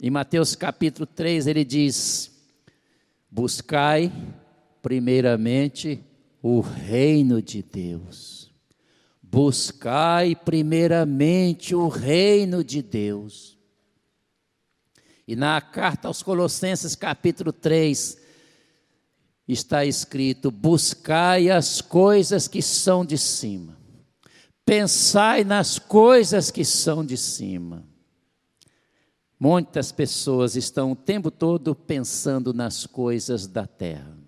[0.00, 2.30] em Mateus capítulo 3, ele diz:
[3.28, 4.12] Buscai
[4.80, 6.00] primeiramente
[6.40, 8.52] o reino de Deus.
[9.20, 13.58] Buscai primeiramente o reino de Deus.
[15.26, 18.16] E na carta aos Colossenses, capítulo 3,
[19.48, 23.78] está escrito: Buscai as coisas que são de cima,
[24.64, 27.84] pensai nas coisas que são de cima.
[29.40, 34.18] Muitas pessoas estão o tempo todo pensando nas coisas da terra.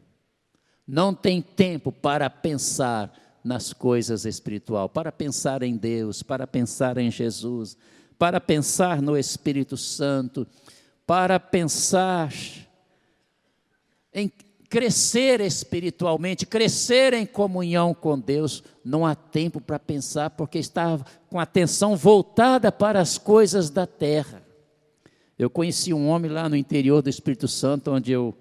[0.87, 3.12] Não tem tempo para pensar
[3.43, 7.77] nas coisas espiritual, para pensar em Deus, para pensar em Jesus,
[8.18, 10.47] para pensar no Espírito Santo,
[11.07, 12.33] para pensar
[14.12, 14.31] em
[14.71, 20.97] crescer espiritualmente, crescer em comunhão com Deus, não há tempo para pensar, porque está
[21.29, 24.41] com a atenção voltada para as coisas da terra.
[25.37, 28.33] Eu conheci um homem lá no interior do Espírito Santo, onde eu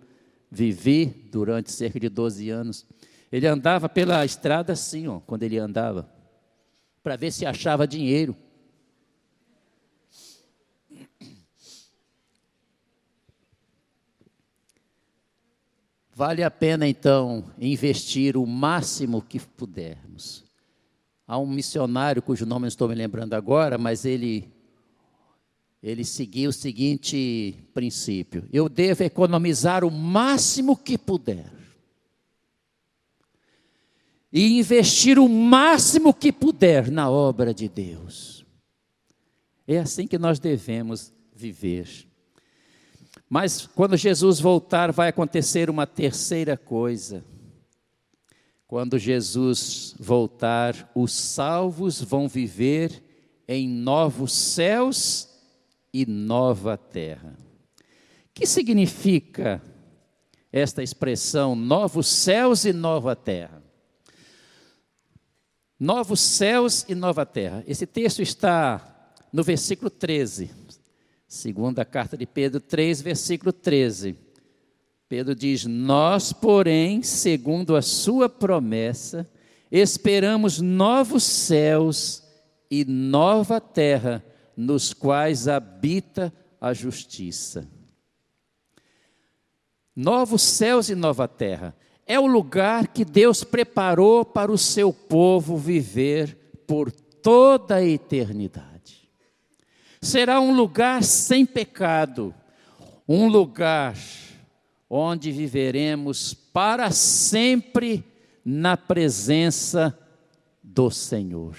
[0.52, 2.86] vivi durante cerca de 12 anos.
[3.32, 6.08] Ele andava pela estrada assim, ó, quando ele andava,
[7.02, 8.36] para ver se achava dinheiro.
[16.20, 20.44] Vale a pena então investir o máximo que pudermos.
[21.26, 24.52] Há um missionário cujo nome não estou me lembrando agora, mas ele
[25.82, 31.54] ele seguia o seguinte princípio: eu devo economizar o máximo que puder
[34.30, 38.46] e investir o máximo que puder na obra de Deus.
[39.66, 42.09] É assim que nós devemos viver.
[43.30, 47.24] Mas quando Jesus voltar, vai acontecer uma terceira coisa.
[48.68, 53.04] Quando Jesus voltar, os salvos vão viver
[53.48, 55.30] em novos céus
[55.94, 57.38] e nova terra.
[57.80, 59.62] O que significa
[60.52, 63.62] esta expressão, novos céus e nova terra?
[65.80, 67.64] Novos céus e nova terra.
[67.68, 70.59] Esse texto está no versículo 13.
[71.30, 74.16] Segunda carta de Pedro 3, versículo 13.
[75.08, 79.30] Pedro diz: Nós, porém, segundo a sua promessa,
[79.72, 82.24] esperamos novos céus
[82.70, 84.26] e nova terra,
[84.58, 87.70] nos quais habita a justiça.
[89.96, 91.76] Novos céus e nova terra
[92.08, 98.69] é o lugar que Deus preparou para o seu povo viver por toda a eternidade
[100.02, 102.34] será um lugar sem pecado,
[103.08, 103.96] um lugar
[104.90, 108.04] onde viveremos para sempre
[108.44, 109.98] na presença
[110.64, 111.56] do Senhor.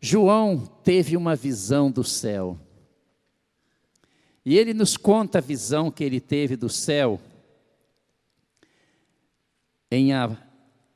[0.00, 2.58] João teve uma visão do céu.
[4.44, 7.20] E ele nos conta a visão que ele teve do céu
[9.90, 10.36] em, a,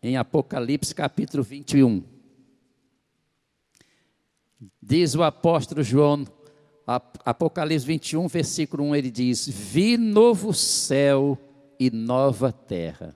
[0.00, 2.04] em Apocalipse capítulo 21.
[4.90, 6.26] Diz o apóstolo João,
[7.24, 11.38] Apocalipse 21, versículo 1, ele diz: Vi novo céu
[11.78, 13.14] e nova terra.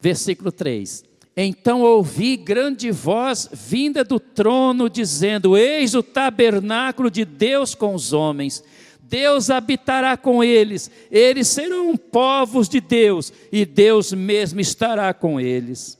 [0.00, 1.04] Versículo 3:
[1.36, 8.12] Então ouvi grande voz vinda do trono, dizendo: Eis o tabernáculo de Deus com os
[8.12, 8.64] homens.
[9.00, 15.96] Deus habitará com eles, eles serão povos de Deus, e Deus mesmo estará com eles,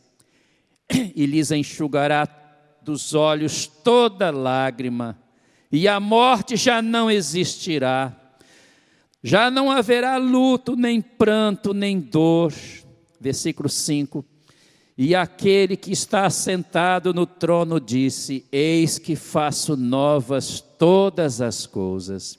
[1.14, 2.39] e lhes enxugará
[2.82, 5.18] dos olhos toda lágrima,
[5.70, 8.16] e a morte já não existirá.
[9.22, 12.52] Já não haverá luto, nem pranto, nem dor.
[13.20, 14.24] Versículo 5.
[14.96, 22.38] E aquele que está sentado no trono disse: Eis que faço novas todas as coisas.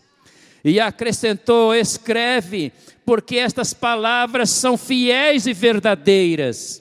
[0.63, 2.71] E acrescentou: Escreve,
[3.05, 6.80] porque estas palavras são fiéis e verdadeiras.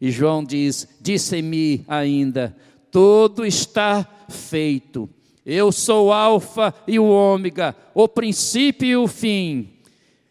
[0.00, 2.56] E João diz: Disse-me ainda:
[2.90, 5.08] Tudo está feito.
[5.44, 9.70] Eu sou o Alfa e o Ômega, o princípio e o fim.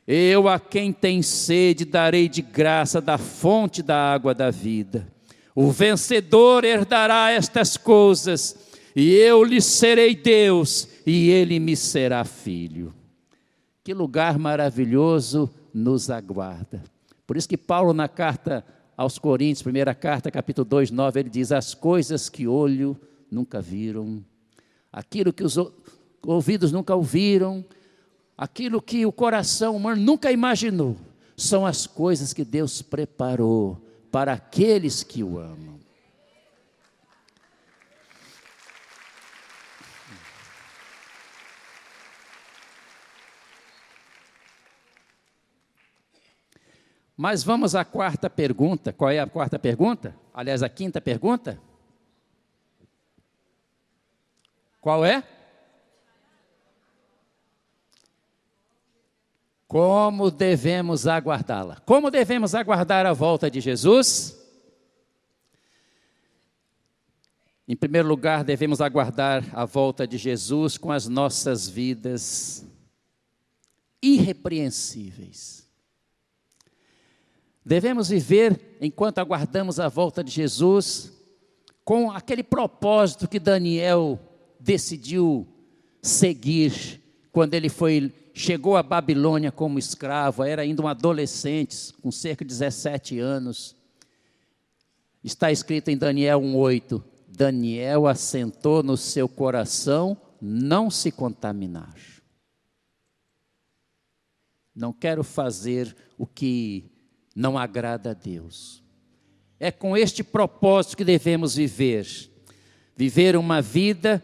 [0.08, 5.08] Eu a quem tem sede darei de graça da fonte da água da vida.
[5.56, 8.56] O vencedor herdará estas coisas,
[8.96, 12.94] e eu lhe serei Deus, e ele me será filho.
[13.84, 16.84] Que lugar maravilhoso nos aguarda.
[17.26, 18.66] Por isso que Paulo, na carta
[18.98, 22.98] aos Coríntios, primeira carta, capítulo 2, 9, ele diz: As coisas que olho
[23.30, 24.24] nunca viram,
[24.92, 25.58] aquilo que os
[26.24, 27.66] ouvidos nunca ouviram,
[28.38, 30.96] aquilo que o coração humano nunca imaginou,
[31.36, 33.82] são as coisas que Deus preparou
[34.12, 35.75] para aqueles que o amam.
[47.18, 48.92] Mas vamos à quarta pergunta.
[48.92, 50.16] Qual é a quarta pergunta?
[50.34, 51.60] Aliás, a quinta pergunta?
[54.82, 55.24] Qual é?
[59.68, 61.80] Como devemos aguardá-la?
[61.82, 64.38] Como devemos aguardar a volta de Jesus?
[67.68, 72.64] Em primeiro lugar, devemos aguardar a volta de Jesus com as nossas vidas
[74.02, 75.65] irrepreensíveis.
[77.66, 81.12] Devemos viver, enquanto aguardamos a volta de Jesus,
[81.84, 84.20] com aquele propósito que Daniel
[84.60, 85.48] decidiu
[86.02, 87.02] seguir
[87.32, 92.50] quando ele foi chegou à Babilônia como escravo, era ainda um adolescente, com cerca de
[92.50, 93.76] 17 anos.
[95.24, 101.96] Está escrito em Daniel 1,8: Daniel assentou no seu coração não se contaminar.
[104.76, 106.92] Não quero fazer o que
[107.36, 108.82] não agrada a Deus.
[109.60, 112.08] É com este propósito que devemos viver.
[112.96, 114.24] Viver uma vida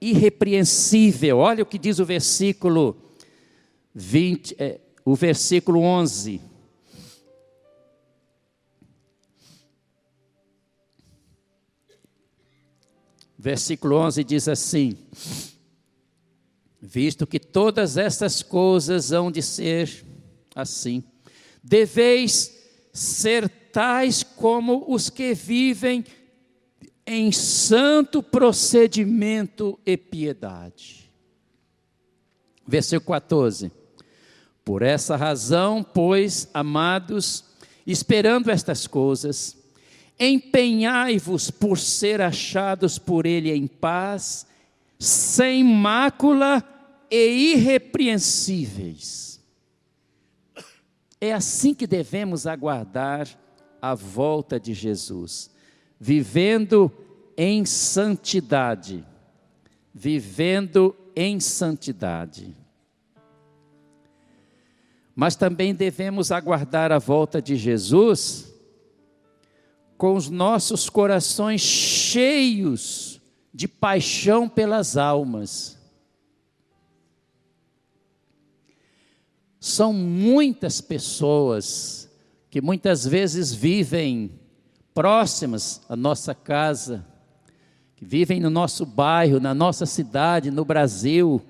[0.00, 1.38] irrepreensível.
[1.38, 2.96] Olha o que diz o versículo
[3.94, 6.40] 20, é, o versículo 11.
[13.38, 14.96] Versículo 11 diz assim:
[16.80, 20.04] Visto que todas estas coisas hão de ser
[20.54, 21.04] assim,
[21.68, 22.56] deveis
[22.92, 26.04] ser tais como os que vivem
[27.04, 31.10] em santo procedimento e piedade.
[32.66, 33.72] Versículo 14.
[34.64, 37.44] Por essa razão, pois, amados,
[37.84, 39.56] esperando estas coisas,
[40.18, 44.46] empenhai-vos por ser achados por Ele em paz,
[44.98, 46.64] sem mácula
[47.10, 49.25] e irrepreensíveis.
[51.20, 53.28] É assim que devemos aguardar
[53.80, 55.50] a volta de Jesus,
[55.98, 56.90] vivendo
[57.36, 59.04] em santidade.
[59.94, 62.54] Vivendo em santidade
[65.16, 68.52] mas também devemos aguardar a volta de Jesus
[69.96, 73.18] com os nossos corações cheios
[73.52, 75.75] de paixão pelas almas.
[79.66, 82.08] São muitas pessoas
[82.48, 84.30] que muitas vezes vivem
[84.94, 87.04] próximas à nossa casa,
[87.96, 91.42] que vivem no nosso bairro, na nossa cidade, no Brasil,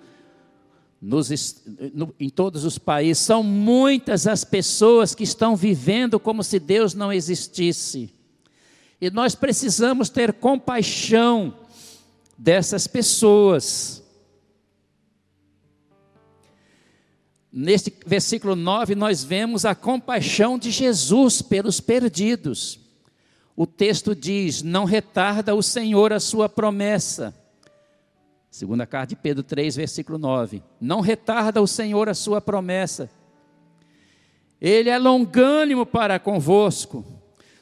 [0.99, 1.63] nos,
[1.93, 6.95] no, em todos os países, são muitas as pessoas que estão vivendo como se Deus
[6.95, 8.11] não existisse.
[8.99, 11.55] E nós precisamos ter compaixão
[12.39, 14.03] dessas pessoas.
[17.59, 22.79] Neste versículo 9, nós vemos a compaixão de Jesus pelos perdidos.
[23.57, 27.35] O texto diz: Não retarda o Senhor a sua promessa
[28.57, 30.63] Segunda carta de Pedro 3, versículo 9.
[30.81, 33.11] Não retarda o Senhor a sua promessa.
[34.59, 37.05] Ele é longânimo para convosco,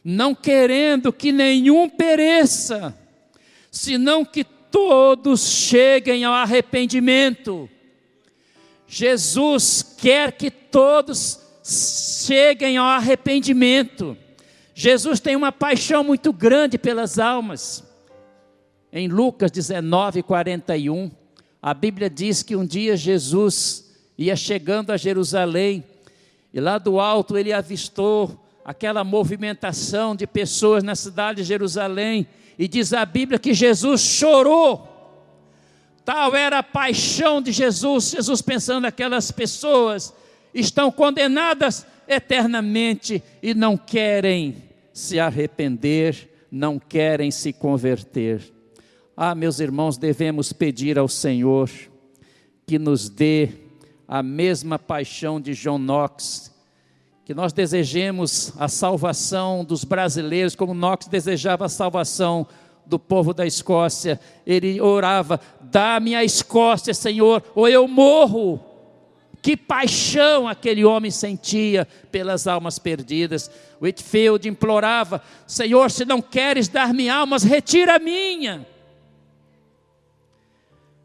[0.05, 2.97] não querendo que nenhum pereça,
[3.72, 7.68] senão que todos cheguem ao arrependimento.
[8.87, 14.16] Jesus quer que todos cheguem ao arrependimento.
[14.74, 17.85] Jesus tem uma paixão muito grande pelas almas.
[18.93, 21.11] Em Lucas 19, 41,
[21.62, 25.82] a Bíblia diz que um dia Jesus ia chegando a Jerusalém
[26.53, 32.26] e lá do alto ele avistou aquela movimentação de pessoas na cidade de Jerusalém
[32.59, 34.93] e diz a Bíblia que Jesus chorou.
[36.05, 40.13] Tal era a paixão de Jesus, Jesus pensando aquelas pessoas
[40.53, 44.57] estão condenadas eternamente e não querem
[44.93, 48.43] se arrepender, não querem se converter.
[49.17, 51.71] Ah, meus irmãos, devemos pedir ao Senhor
[52.67, 53.49] que nos dê
[54.07, 56.53] a mesma paixão de John Knox,
[57.25, 62.47] que nós desejemos a salvação dos brasileiros, como Knox desejava a salvação
[62.87, 64.20] do povo da Escócia.
[64.47, 68.61] Ele orava: dá-me a Escócia, Senhor, ou eu morro.
[69.43, 73.51] Que paixão aquele homem sentia pelas almas perdidas.
[73.80, 78.66] Whitfield implorava: Senhor, se não queres dar-me almas, retira a minha.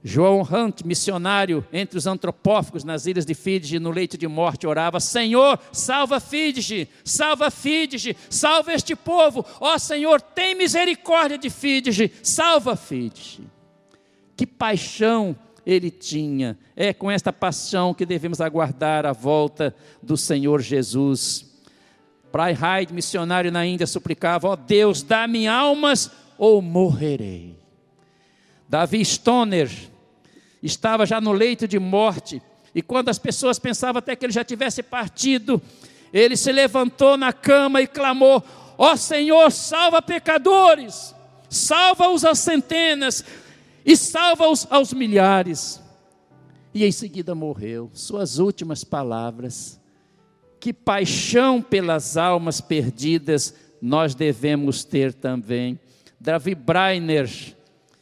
[0.01, 4.99] João Hunt, missionário entre os antropófagos nas ilhas de Fiji, no leito de morte, orava:
[4.99, 9.45] Senhor, salva Fiji, salva Fiji, salva este povo.
[9.59, 13.43] Ó Senhor, tem misericórdia de Fiji, salva Fiji.
[14.37, 15.35] Que paixão
[15.65, 16.57] ele tinha.
[16.77, 21.45] É com esta paixão que devemos aguardar a volta do Senhor Jesus.
[22.31, 27.58] Prai Hyde, missionário na Índia, suplicava: Ó Deus, dá-me almas ou morrerei.
[28.69, 29.67] Davi Stoner
[30.61, 32.39] estava já no leito de morte,
[32.75, 35.59] e quando as pessoas pensavam até que ele já tivesse partido,
[36.13, 38.43] ele se levantou na cama e clamou:
[38.77, 41.15] Ó oh Senhor, salva pecadores,
[41.49, 43.25] salva-os às centenas
[43.83, 45.81] e salva-os aos milhares.
[46.71, 47.89] E em seguida morreu.
[47.93, 49.79] Suas últimas palavras.
[50.59, 55.79] Que paixão pelas almas perdidas nós devemos ter também.
[56.19, 57.57] Davi Breiner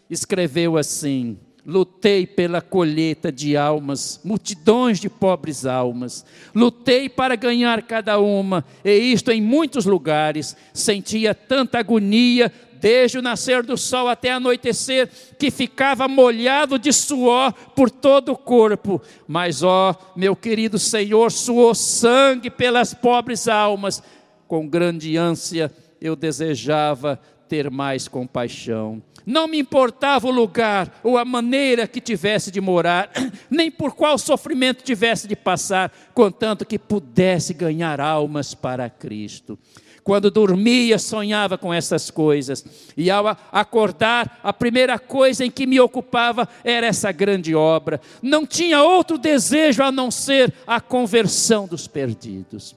[0.09, 8.17] escreveu assim: lutei pela colheita de almas, multidões de pobres almas, lutei para ganhar cada
[8.19, 14.31] uma, e isto em muitos lugares, sentia tanta agonia, desde o nascer do sol até
[14.31, 19.01] anoitecer, que ficava molhado de suor por todo o corpo.
[19.27, 24.01] Mas, ó, meu querido Senhor, suou sangue pelas pobres almas,
[24.47, 29.01] com grande ânsia eu desejava ter mais compaixão.
[29.27, 33.11] Não me importava o lugar ou a maneira que tivesse de morar,
[33.51, 39.59] nem por qual sofrimento tivesse de passar, contanto que pudesse ganhar almas para Cristo.
[40.01, 42.63] Quando dormia, sonhava com essas coisas,
[42.95, 47.99] e ao acordar, a primeira coisa em que me ocupava era essa grande obra.
[48.21, 52.73] Não tinha outro desejo a não ser a conversão dos perdidos.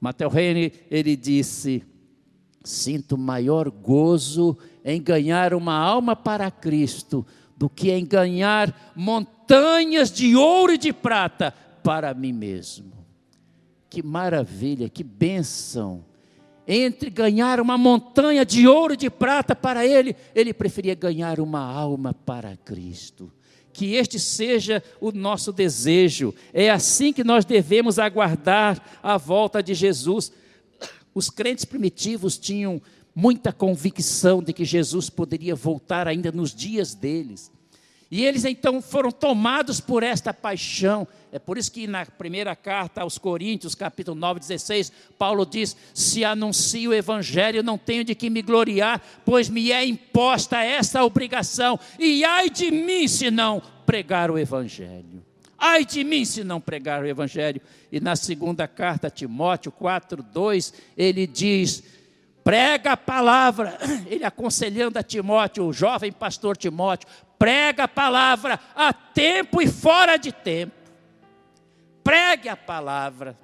[0.00, 1.84] Mateus Reine, ele disse:
[2.66, 7.24] Sinto maior gozo em ganhar uma alma para Cristo
[7.56, 11.54] do que em ganhar montanhas de ouro e de prata
[11.84, 12.92] para mim mesmo.
[13.88, 16.04] Que maravilha, que bênção!
[16.66, 21.60] Entre ganhar uma montanha de ouro e de prata para ele, ele preferia ganhar uma
[21.60, 23.32] alma para Cristo.
[23.72, 26.34] Que este seja o nosso desejo.
[26.52, 30.32] É assim que nós devemos aguardar a volta de Jesus
[31.16, 32.78] os crentes primitivos tinham
[33.14, 37.50] muita convicção de que Jesus poderia voltar ainda nos dias deles.
[38.10, 41.08] E eles então foram tomados por esta paixão.
[41.32, 46.22] É por isso que na primeira carta aos Coríntios, capítulo 9, 16, Paulo diz: Se
[46.22, 51.80] anuncio o evangelho, não tenho de que me gloriar, pois me é imposta essa obrigação,
[51.98, 55.25] e ai de mim se não pregar o evangelho.
[55.58, 57.60] Ai de mim se não pregar o Evangelho.
[57.90, 61.82] E na segunda carta a Timóteo 4, 2, ele diz:
[62.46, 63.76] prega a palavra.
[64.06, 70.16] Ele aconselhando a Timóteo, o jovem pastor Timóteo, prega a palavra a tempo e fora
[70.16, 70.72] de tempo.
[72.04, 73.36] Pregue a palavra.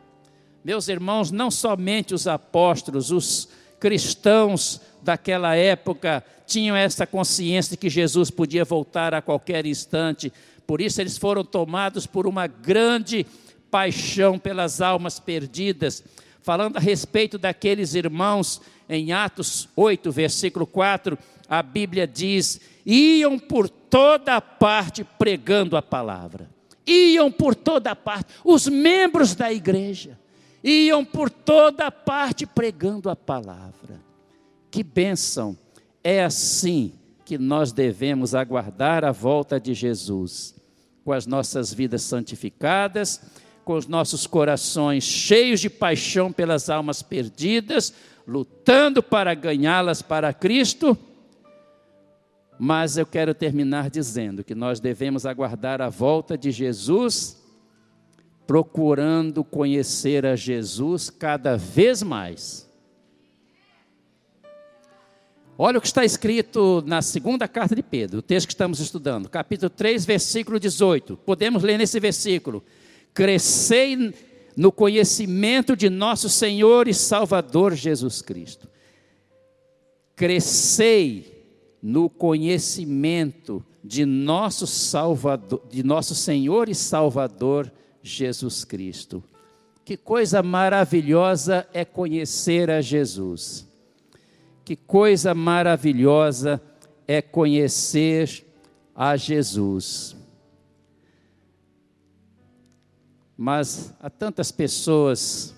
[0.65, 3.49] Meus irmãos, não somente os apóstolos, os
[3.81, 10.33] cristãos daquela época tinham essa consciência de que Jesus podia voltar a qualquer instante,
[10.73, 13.27] por isso eles foram tomados por uma grande
[13.71, 16.03] paixão pelas almas perdidas.
[16.41, 18.59] Falando a respeito daqueles irmãos,
[18.89, 26.49] em Atos 8, versículo 4, a Bíblia diz: iam por toda parte pregando a palavra.
[26.87, 30.19] Iam por toda parte, os membros da igreja
[30.65, 34.01] iam por toda parte pregando a palavra.
[34.71, 35.55] Que bênção!
[36.03, 36.95] É assim
[37.25, 40.55] que nós devemos aguardar a volta de Jesus,
[41.05, 43.21] com as nossas vidas santificadas,
[43.65, 47.93] com os nossos corações cheios de paixão pelas almas perdidas,
[48.27, 50.97] lutando para ganhá-las para Cristo.
[52.59, 57.43] Mas eu quero terminar dizendo que nós devemos aguardar a volta de Jesus,
[58.47, 62.72] procurando conhecer a Jesus cada vez mais
[65.59, 69.29] Olha o que está escrito na segunda carta de Pedro, o texto que estamos estudando,
[69.29, 71.17] capítulo 3, versículo 18.
[71.19, 72.65] Podemos ler nesse versículo:
[73.13, 74.15] Crescei
[74.57, 78.67] no conhecimento de nosso Senhor e Salvador Jesus Cristo.
[80.17, 81.33] Crescei
[81.83, 87.71] no conhecimento de nosso Salvador, de nosso Senhor e Salvador
[88.03, 89.23] Jesus Cristo.
[89.85, 93.72] Que coisa maravilhosa é conhecer a Jesus.
[94.73, 96.59] Que coisa maravilhosa
[97.07, 98.43] é conhecer
[98.97, 100.17] a Jesus.
[103.37, 105.55] Mas há tantas pessoas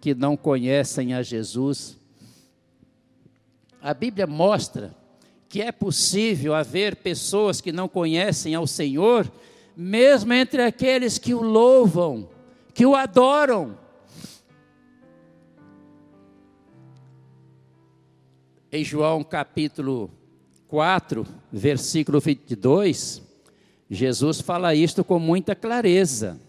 [0.00, 1.98] que não conhecem a Jesus.
[3.82, 4.94] A Bíblia mostra
[5.48, 9.28] que é possível haver pessoas que não conhecem ao Senhor,
[9.76, 12.28] mesmo entre aqueles que o louvam,
[12.72, 13.76] que o adoram.
[18.76, 20.10] Em João capítulo
[20.66, 23.22] 4, versículo 22,
[23.88, 26.40] Jesus fala isto com muita clareza.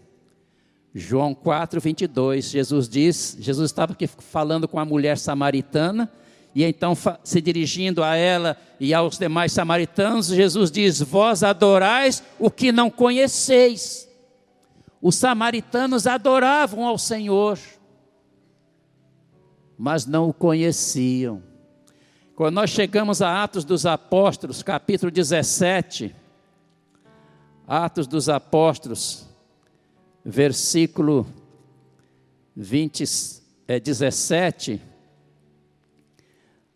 [0.92, 6.12] João 4, 22, Jesus diz, Jesus estava aqui falando com a mulher samaritana,
[6.52, 12.50] e então se dirigindo a ela e aos demais samaritanos, Jesus diz: Vós adorais o
[12.50, 14.08] que não conheceis.
[15.00, 17.56] Os samaritanos adoravam ao Senhor,
[19.78, 21.45] mas não o conheciam.
[22.36, 26.14] Quando nós chegamos a Atos dos Apóstolos, capítulo 17,
[27.66, 29.26] Atos dos Apóstolos,
[30.22, 31.26] versículo
[32.54, 33.04] 20,
[33.66, 34.82] é, 17,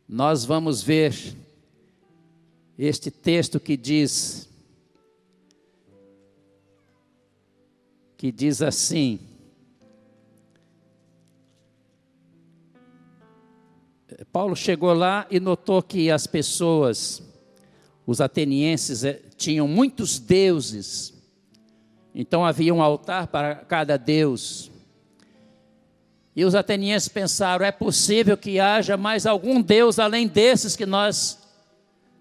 [0.09, 1.15] nós vamos ver
[2.79, 4.49] este texto que diz
[8.17, 9.21] que diz assim:
[14.25, 17.23] Paulo chegou lá e notou que as pessoas,
[18.07, 21.15] os atenienses, eh, tinham muitos deuses.
[22.15, 24.71] Então havia um altar para cada deus.
[26.37, 31.39] E os atenienses pensaram: é possível que haja mais algum deus além desses que nós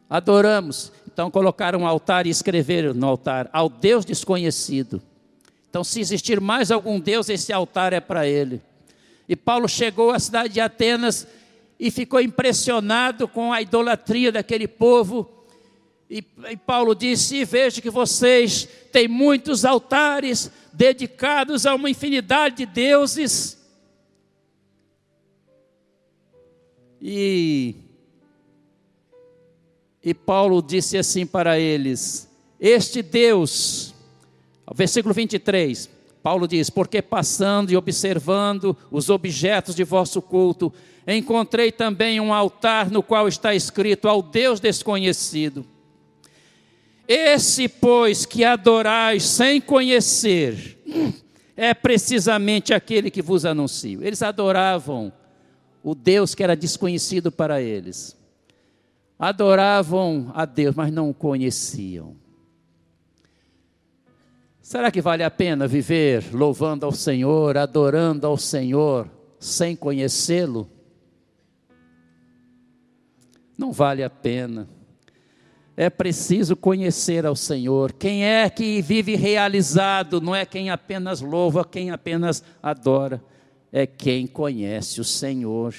[0.10, 0.92] adoramos?
[1.06, 5.02] Então colocaram um altar e escreveram no altar: ao Deus desconhecido.
[5.70, 8.60] Então, se existir mais algum Deus, esse altar é para ele.
[9.28, 11.28] E Paulo chegou à cidade de Atenas
[11.80, 15.46] e ficou impressionado com a idolatria daquele povo.
[16.10, 22.66] E, e Paulo disse: Vejo que vocês têm muitos altares dedicados a uma infinidade de
[22.66, 23.58] deuses.
[27.02, 27.76] E,
[30.04, 33.94] e Paulo disse assim para eles: Este Deus,
[34.76, 35.90] versículo 23,
[36.22, 40.74] Paulo diz: Porque passando e observando os objetos de vosso culto,
[41.08, 45.66] encontrei também um altar no qual está escrito ao Deus desconhecido.
[47.08, 50.78] Esse, pois, que adorais sem conhecer,
[51.58, 54.04] é precisamente aquele que vos anuncio.
[54.04, 55.12] Eles adoravam
[55.84, 58.16] o Deus que era desconhecido para eles.
[59.18, 62.16] Adoravam a Deus, mas não o conheciam.
[64.70, 69.10] Será que vale a pena viver louvando ao Senhor, adorando ao Senhor,
[69.40, 70.70] sem conhecê-lo?
[73.58, 74.70] Não vale a pena.
[75.76, 77.92] É preciso conhecer ao Senhor.
[77.94, 83.24] Quem é que vive realizado não é quem apenas louva, quem apenas adora,
[83.72, 85.74] é quem conhece o Senhor.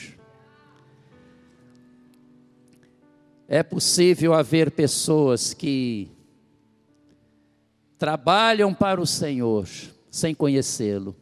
[3.46, 6.10] É possível haver pessoas que
[8.00, 9.68] trabalham para o Senhor
[10.10, 11.14] sem conhecê-lo.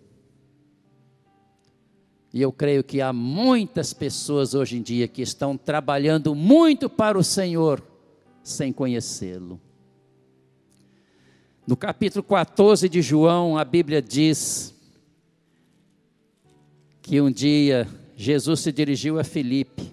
[2.32, 7.18] E eu creio que há muitas pessoas hoje em dia que estão trabalhando muito para
[7.18, 7.82] o Senhor
[8.44, 9.60] sem conhecê-lo.
[11.66, 14.72] No capítulo 14 de João, a Bíblia diz
[17.02, 19.92] que um dia Jesus se dirigiu a Filipe.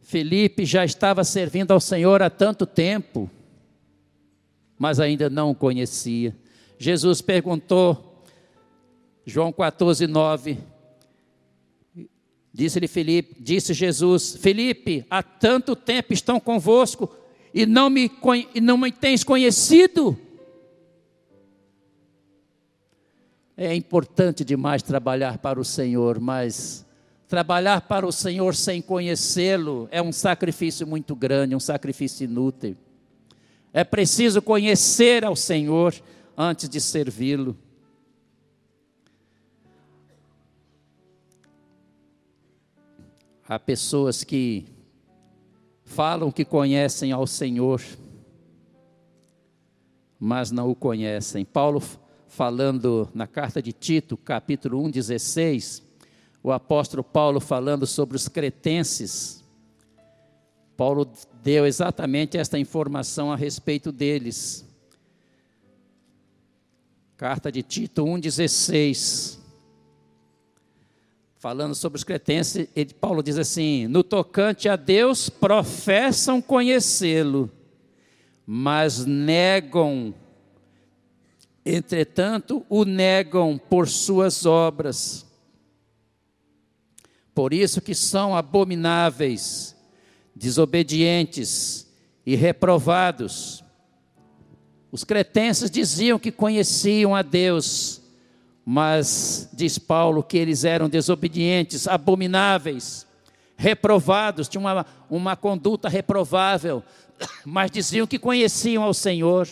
[0.00, 3.30] Filipe já estava servindo ao Senhor há tanto tempo,
[4.82, 6.36] mas ainda não o conhecia.
[6.76, 8.24] Jesus perguntou,
[9.24, 10.58] João 14, 9,
[12.52, 17.08] Disse-lhe Felipe, disse Jesus: Felipe, há tanto tempo estão convosco
[17.54, 18.10] e não me,
[18.52, 20.18] e não me tens conhecido.
[23.56, 26.84] É importante demais trabalhar para o Senhor, mas
[27.28, 32.76] trabalhar para o Senhor sem conhecê-lo é um sacrifício muito grande, um sacrifício inútil.
[33.72, 35.94] É preciso conhecer ao Senhor
[36.36, 37.56] antes de servi-lo.
[43.48, 44.66] Há pessoas que
[45.84, 47.82] falam que conhecem ao Senhor,
[50.18, 51.44] mas não o conhecem.
[51.44, 51.82] Paulo,
[52.28, 55.82] falando na carta de Tito, capítulo 1, 16,
[56.42, 59.42] o apóstolo Paulo falando sobre os cretenses,
[60.76, 61.10] Paulo
[61.42, 64.64] deu exatamente esta informação a respeito deles.
[67.16, 69.42] Carta de Tito 1,16
[71.42, 72.68] falando sobre os cretenses,
[73.00, 77.50] Paulo diz assim: no tocante a Deus, professam conhecê-lo,
[78.46, 80.14] mas negam,
[81.66, 85.26] entretanto, o negam por suas obras.
[87.34, 89.71] Por isso que são abomináveis,
[90.34, 91.86] desobedientes
[92.24, 93.62] e reprovados.
[94.90, 98.02] Os cretenses diziam que conheciam a Deus,
[98.64, 103.06] mas diz Paulo que eles eram desobedientes, abomináveis,
[103.56, 106.82] reprovados, tinham uma, uma conduta reprovável,
[107.44, 109.48] mas diziam que conheciam ao Senhor.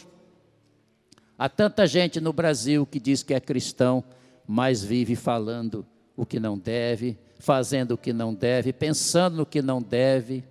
[1.39, 4.05] Há tanta gente no Brasil que diz que é cristão,
[4.47, 9.63] mas vive falando o que não deve, fazendo o que não deve, pensando no que
[9.63, 10.45] não deve.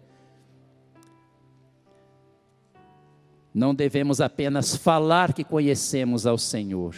[3.53, 6.93] Não devemos apenas falar que conhecemos ao Senhor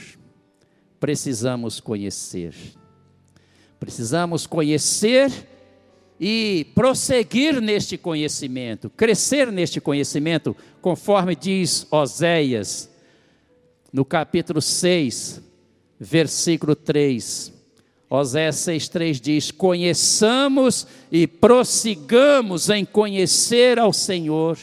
[1.02, 2.54] precisamos conhecer.
[3.80, 5.32] Precisamos conhecer
[6.20, 12.88] e prosseguir neste conhecimento, crescer neste conhecimento, conforme diz Oséias,
[13.92, 15.42] no capítulo 6,
[16.00, 17.52] versículo 3.
[18.08, 24.60] Oséias 6,3 diz: Conheçamos e prossigamos em conhecer ao Senhor.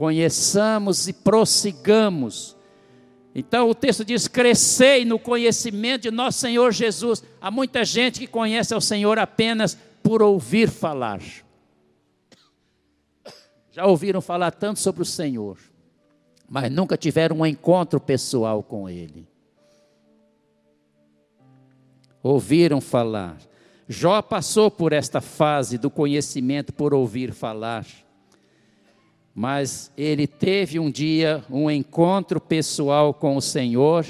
[0.00, 2.56] Conheçamos e prossigamos
[3.34, 7.22] Então o texto diz: crescei no conhecimento de nosso Senhor Jesus.
[7.38, 11.20] Há muita gente que conhece ao Senhor apenas por ouvir falar.
[13.70, 15.58] Já ouviram falar tanto sobre o Senhor,
[16.48, 19.28] mas nunca tiveram um encontro pessoal com Ele.
[22.22, 23.36] Ouviram falar.
[23.86, 27.84] Jó passou por esta fase do conhecimento por ouvir falar.
[29.40, 34.04] Mas ele teve um dia um encontro pessoal com o Senhor,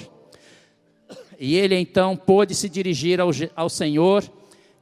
[1.39, 4.29] e ele então pôde se dirigir ao, ao Senhor,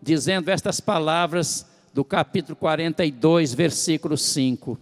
[0.01, 4.79] dizendo estas palavras do capítulo 42, versículo 5.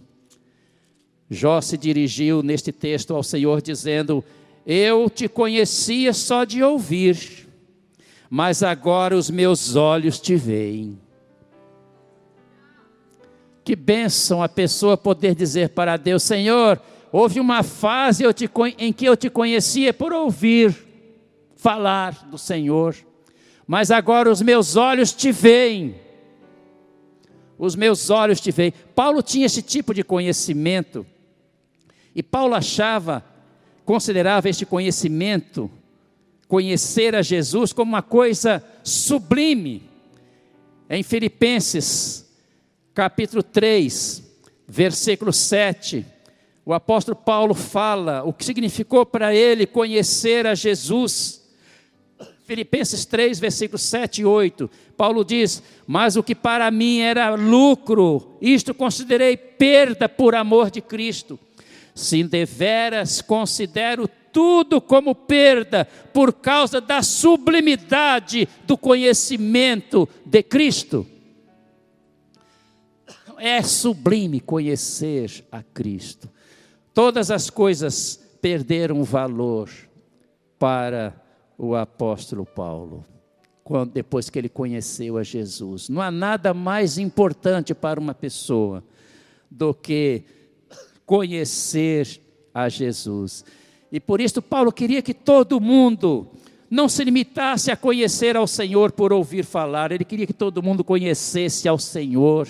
[1.29, 4.23] Jó se dirigiu neste texto ao Senhor, dizendo:
[4.65, 7.45] Eu te conhecia só de ouvir,
[8.29, 10.97] mas agora os meus olhos te veem.
[13.67, 18.23] Que bênção a pessoa poder dizer para Deus: Senhor, houve uma fase
[18.77, 20.73] em que eu te conhecia por ouvir
[21.57, 22.95] falar do Senhor,
[23.67, 25.95] mas agora os meus olhos te veem.
[27.59, 28.71] Os meus olhos te veem.
[28.95, 31.05] Paulo tinha esse tipo de conhecimento,
[32.15, 33.21] e Paulo achava,
[33.83, 35.69] considerava este conhecimento,
[36.47, 39.83] conhecer a Jesus, como uma coisa sublime.
[40.89, 42.26] Em Filipenses
[42.97, 44.23] capítulo 3,
[44.67, 46.03] versículo 7,
[46.65, 51.47] o apóstolo Paulo fala o que significou para ele conhecer a Jesus.
[52.47, 54.67] Filipenses 3, versículos 7 e 8,
[54.97, 60.81] Paulo diz: Mas o que para mim era lucro, isto considerei perda por amor de
[60.81, 61.39] Cristo.
[61.93, 71.05] Se deveras considero tudo como perda por causa da sublimidade do conhecimento de Cristo
[73.39, 76.29] é sublime conhecer a Cristo.
[76.93, 79.69] Todas as coisas perderam valor
[80.57, 81.13] para
[81.57, 83.05] o apóstolo Paulo,
[83.63, 85.89] quando, depois que ele conheceu a Jesus.
[85.89, 88.83] Não há nada mais importante para uma pessoa
[89.49, 90.23] do que
[91.05, 92.21] conhecer
[92.53, 93.45] a Jesus.
[93.91, 96.27] E por isso Paulo queria que todo mundo
[96.69, 100.83] não se limitasse a conhecer ao Senhor por ouvir falar, ele queria que todo mundo
[100.83, 102.47] conhecesse ao Senhor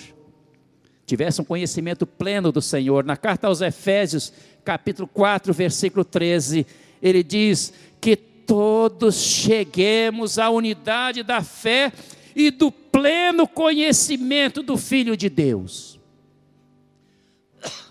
[1.08, 3.04] tivesse um conhecimento pleno do Senhor.
[3.04, 4.32] Na carta aos Efésios,
[4.64, 6.66] capítulo 4, versículo 13,
[7.02, 11.92] ele diz que todos cheguemos à unidade da fé
[12.36, 15.98] e do pleno conhecimento do Filho de Deus.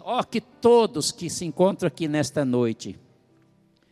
[0.02, 2.98] Ó, oh, que todos que se encontram aqui nesta noite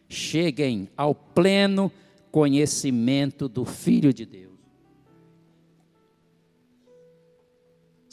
[0.07, 1.91] cheguem ao pleno
[2.31, 4.54] conhecimento do Filho de Deus.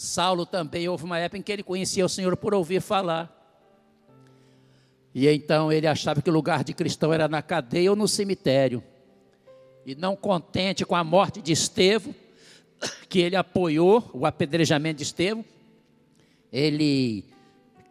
[0.02, 3.30] Saulo também houve uma época em que ele conhecia o Senhor por ouvir falar.
[5.14, 8.82] E então ele achava que o lugar de cristão era na cadeia ou no cemitério.
[9.86, 12.12] E não contente com a morte de Estevão,
[13.08, 15.44] que ele apoiou o apedrejamento de Estevão,
[16.52, 17.24] ele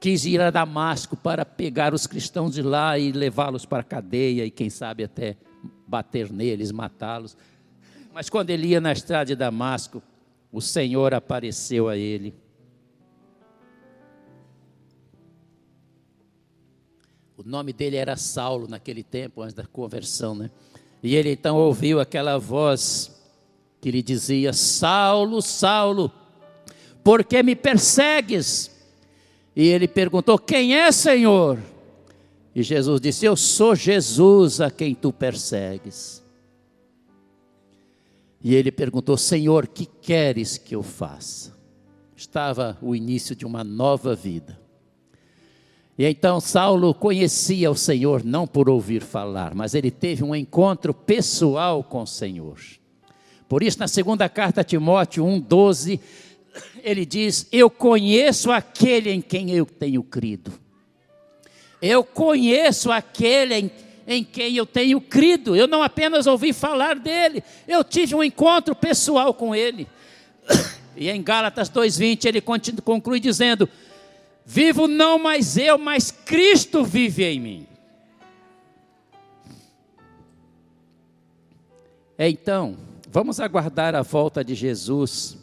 [0.01, 4.45] quis ir a Damasco para pegar os cristãos de lá e levá-los para a cadeia
[4.45, 5.37] e quem sabe até
[5.87, 7.37] bater neles, matá-los.
[8.13, 10.03] Mas quando ele ia na estrada de Damasco,
[10.51, 12.33] o Senhor apareceu a ele.
[17.37, 20.51] O nome dele era Saulo naquele tempo, antes da conversão, né?
[21.01, 23.19] E ele então ouviu aquela voz
[23.79, 26.11] que lhe dizia: Saulo, Saulo,
[27.03, 28.69] por que me persegues?
[29.55, 31.57] E ele perguntou: Quem é, Senhor?
[32.53, 36.20] E Jesus disse: Eu sou Jesus a quem tu persegues.
[38.43, 41.55] E ele perguntou: Senhor, que queres que eu faça?
[42.15, 44.59] Estava o início de uma nova vida.
[45.97, 50.93] E então Saulo conhecia o Senhor não por ouvir falar, mas ele teve um encontro
[50.93, 52.59] pessoal com o Senhor.
[53.47, 55.99] Por isso, na segunda carta a Timóteo 1,12,
[56.83, 60.51] ele diz: Eu conheço aquele em quem eu tenho crido.
[61.81, 63.71] Eu conheço aquele em
[64.11, 65.55] em quem eu tenho crido.
[65.55, 69.87] Eu não apenas ouvi falar dele, eu tive um encontro pessoal com ele.
[70.93, 72.41] E em Gálatas 2:20 ele
[72.81, 73.67] conclui dizendo:
[74.45, 77.67] Vivo não mais eu, mas Cristo vive em mim.
[82.19, 82.77] Então,
[83.09, 85.37] vamos aguardar a volta de Jesus,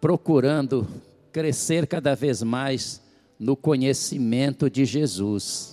[0.00, 0.88] procurando
[1.30, 3.00] crescer cada vez mais
[3.38, 5.71] no conhecimento de Jesus.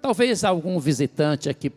[0.00, 1.70] Talvez algum visitante aqui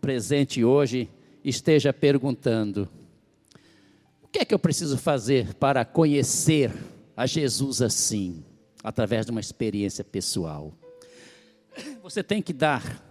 [0.00, 1.10] presente hoje
[1.42, 2.88] esteja perguntando:
[4.22, 6.72] o que é que eu preciso fazer para conhecer
[7.16, 8.44] a Jesus assim,
[8.84, 10.72] através de uma experiência pessoal?
[12.02, 13.02] Você tem que dar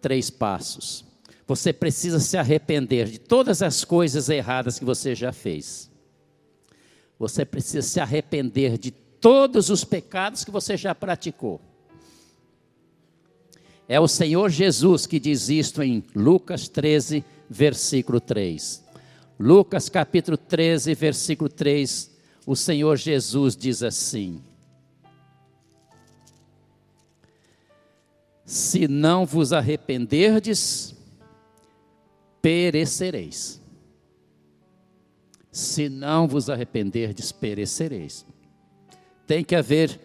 [0.00, 1.04] três passos.
[1.46, 5.90] Você precisa se arrepender de todas as coisas erradas que você já fez.
[7.18, 11.60] Você precisa se arrepender de todos os pecados que você já praticou.
[13.92, 18.82] É o Senhor Jesus que diz isto em Lucas 13, versículo 3.
[19.38, 22.10] Lucas capítulo 13, versículo 3,
[22.46, 24.40] o Senhor Jesus diz assim:
[28.46, 30.94] Se não vos arrependerdes,
[32.40, 33.60] perecereis.
[35.50, 38.24] Se não vos arrependerdes, perecereis.
[39.26, 40.00] Tem que haver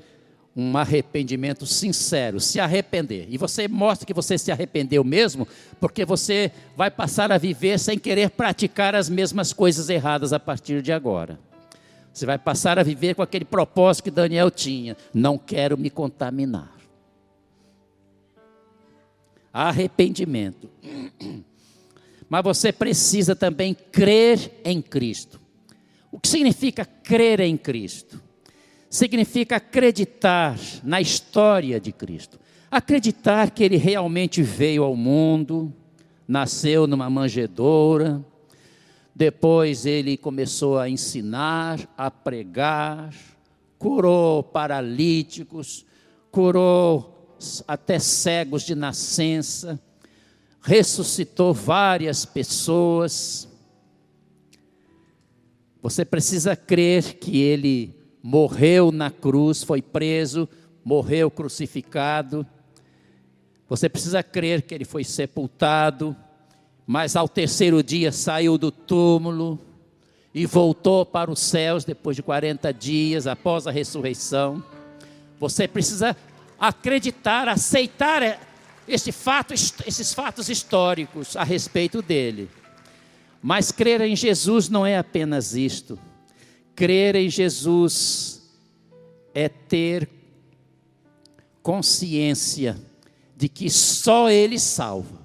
[0.60, 3.28] um arrependimento sincero, se arrepender.
[3.30, 5.47] E você mostra que você se arrependeu mesmo,
[5.80, 10.82] porque você vai passar a viver sem querer praticar as mesmas coisas erradas a partir
[10.82, 11.39] de agora.
[12.12, 16.76] Você vai passar a viver com aquele propósito que Daniel tinha: não quero me contaminar.
[19.53, 20.68] Arrependimento.
[22.28, 25.39] Mas você precisa também crer em Cristo.
[26.12, 28.26] O que significa crer em Cristo?
[28.89, 32.39] Significa acreditar na história de Cristo.
[32.69, 35.73] Acreditar que ele realmente veio ao mundo,
[36.27, 38.23] nasceu numa manjedoura,
[39.15, 43.13] depois ele começou a ensinar, a pregar,
[43.79, 45.85] curou paralíticos,
[46.29, 47.35] curou
[47.67, 49.79] até cegos de nascença,
[50.61, 53.47] ressuscitou várias pessoas.
[55.81, 57.96] Você precisa crer que ele
[58.30, 60.49] morreu na cruz, foi preso,
[60.84, 62.45] morreu crucificado.
[63.69, 66.13] Você precisa crer que ele foi sepultado,
[66.86, 69.57] mas ao terceiro dia saiu do túmulo
[70.36, 74.61] e voltou para os céus depois de 40 dias após a ressurreição.
[75.39, 76.13] Você precisa
[76.59, 78.41] acreditar, aceitar
[78.89, 82.49] este fato, esses fatos históricos a respeito dele.
[83.41, 85.97] Mas crer em Jesus não é apenas isto.
[86.78, 88.39] Crer em Jesus
[89.34, 90.07] é ter
[91.63, 92.78] consciência
[93.36, 95.17] de que só Ele salva.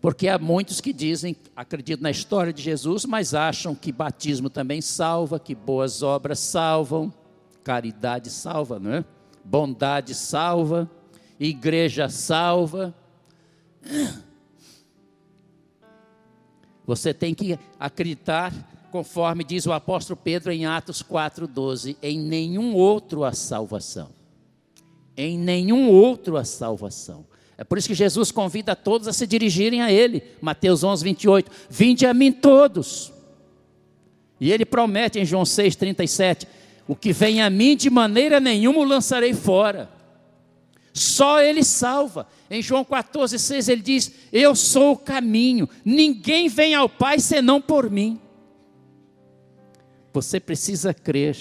[0.00, 4.80] Porque há muitos que dizem, acreditam na história de Jesus, mas acham que batismo também
[4.80, 7.14] salva, que boas obras salvam,
[7.62, 9.04] caridade salva, não é?
[9.44, 10.90] Bondade salva,
[11.38, 12.92] igreja salva.
[16.84, 18.52] Você tem que acreditar
[18.92, 24.10] conforme diz o apóstolo Pedro em Atos 4,12: em nenhum outro a salvação.
[25.16, 27.26] Em nenhum outro a salvação.
[27.56, 30.22] É por isso que Jesus convida todos a se dirigirem a Ele.
[30.40, 31.50] Mateus 11, 28.
[31.70, 33.12] Vinde a mim todos.
[34.40, 36.46] E Ele promete em João 6, 37.
[36.86, 39.88] O que vem a mim de maneira nenhuma o lançarei fora.
[40.92, 42.26] Só Ele salva.
[42.50, 47.60] Em João 14, 6 ele diz: Eu sou o caminho, ninguém vem ao Pai senão
[47.60, 48.20] por mim.
[50.12, 51.36] Você precisa crer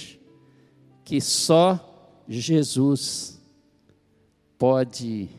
[1.03, 3.41] que só Jesus
[4.57, 5.29] pode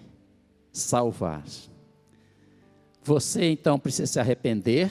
[0.73, 1.45] salvar.
[3.03, 4.91] Você então precisa se arrepender,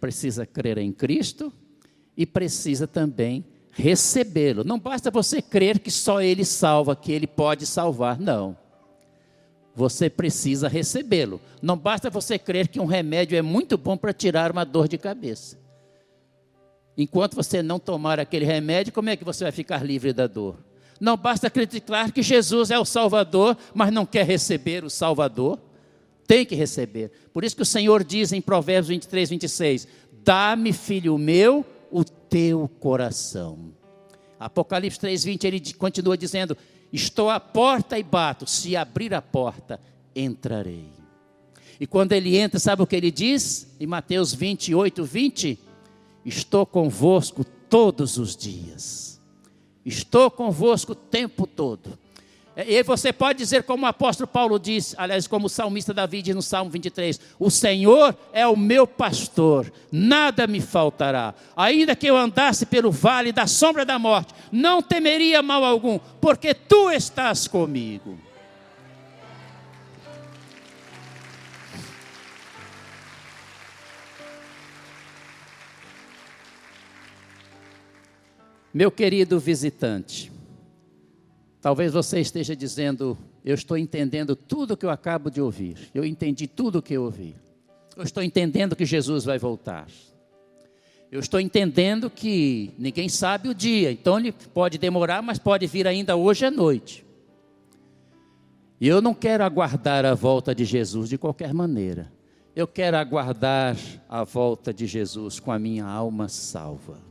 [0.00, 1.52] precisa crer em Cristo
[2.16, 4.64] e precisa também recebê-lo.
[4.64, 8.56] Não basta você crer que só Ele salva, que Ele pode salvar, não.
[9.74, 11.40] Você precisa recebê-lo.
[11.62, 14.98] Não basta você crer que um remédio é muito bom para tirar uma dor de
[14.98, 15.58] cabeça.
[17.00, 20.58] Enquanto você não tomar aquele remédio, como é que você vai ficar livre da dor?
[21.00, 25.58] Não basta acreditar que Jesus é o Salvador, mas não quer receber o Salvador.
[26.26, 27.10] Tem que receber.
[27.32, 29.88] Por isso que o Senhor diz em Provérbios 23, 26:
[30.22, 33.72] Dá-me, filho meu, o teu coração.
[34.38, 36.54] Apocalipse 3, 20, ele continua dizendo:
[36.92, 39.80] Estou à porta e bato, se abrir a porta,
[40.14, 40.92] entrarei.
[41.80, 43.74] E quando ele entra, sabe o que ele diz?
[43.80, 45.69] Em Mateus 28, 20:
[46.24, 49.20] Estou convosco todos os dias.
[49.84, 51.98] Estou convosco o tempo todo.
[52.56, 56.34] E você pode dizer, como o apóstolo Paulo diz, aliás, como o salmista Davi diz
[56.34, 61.34] no Salmo 23: O Senhor é o meu pastor, nada me faltará.
[61.56, 66.52] Ainda que eu andasse pelo vale da sombra da morte, não temeria mal algum, porque
[66.52, 68.18] tu estás comigo.
[78.72, 80.30] Meu querido visitante,
[81.60, 86.04] talvez você esteja dizendo: Eu estou entendendo tudo o que eu acabo de ouvir, eu
[86.04, 87.34] entendi tudo que eu ouvi,
[87.96, 89.88] eu estou entendendo que Jesus vai voltar,
[91.10, 95.88] eu estou entendendo que ninguém sabe o dia, então ele pode demorar, mas pode vir
[95.88, 97.04] ainda hoje à noite.
[98.80, 102.10] E eu não quero aguardar a volta de Jesus de qualquer maneira.
[102.54, 103.76] Eu quero aguardar
[104.08, 107.09] a volta de Jesus com a minha alma salva.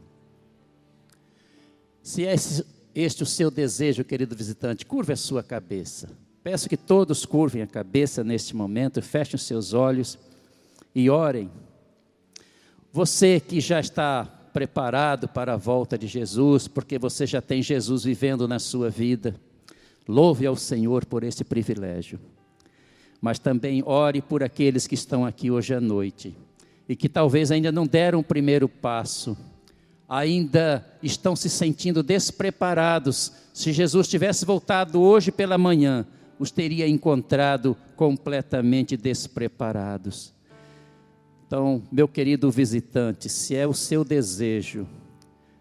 [2.09, 2.33] Se é
[2.95, 6.09] este o seu desejo, querido visitante, curva a sua cabeça.
[6.41, 10.17] Peço que todos curvem a cabeça neste momento, fechem os seus olhos
[10.95, 11.51] e orem.
[12.91, 18.05] Você que já está preparado para a volta de Jesus, porque você já tem Jesus
[18.05, 19.35] vivendo na sua vida,
[20.07, 22.19] louve ao Senhor por esse privilégio.
[23.21, 26.35] Mas também ore por aqueles que estão aqui hoje à noite
[26.87, 29.37] e que talvez ainda não deram o primeiro passo,
[30.09, 33.31] ainda estão se sentindo despreparados.
[33.53, 36.05] Se Jesus tivesse voltado hoje pela manhã,
[36.39, 40.33] os teria encontrado completamente despreparados.
[41.45, 44.87] Então, meu querido visitante, se é o seu desejo,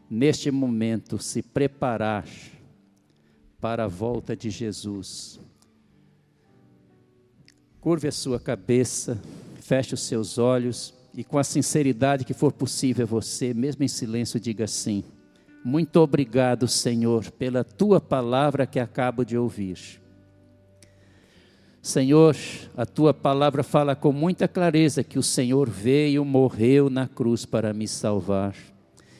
[0.08, 2.26] neste momento, se preparar
[3.60, 5.40] para a volta de Jesus,
[7.80, 9.20] curve a sua cabeça,
[9.60, 14.38] feche os seus olhos e, com a sinceridade que for possível você, mesmo em silêncio,
[14.38, 15.04] diga assim:
[15.64, 20.00] Muito obrigado, Senhor, pela tua palavra que acabo de ouvir.
[21.80, 22.36] Senhor,
[22.76, 27.72] a tua palavra fala com muita clareza que o Senhor veio, morreu na cruz para
[27.72, 28.54] me salvar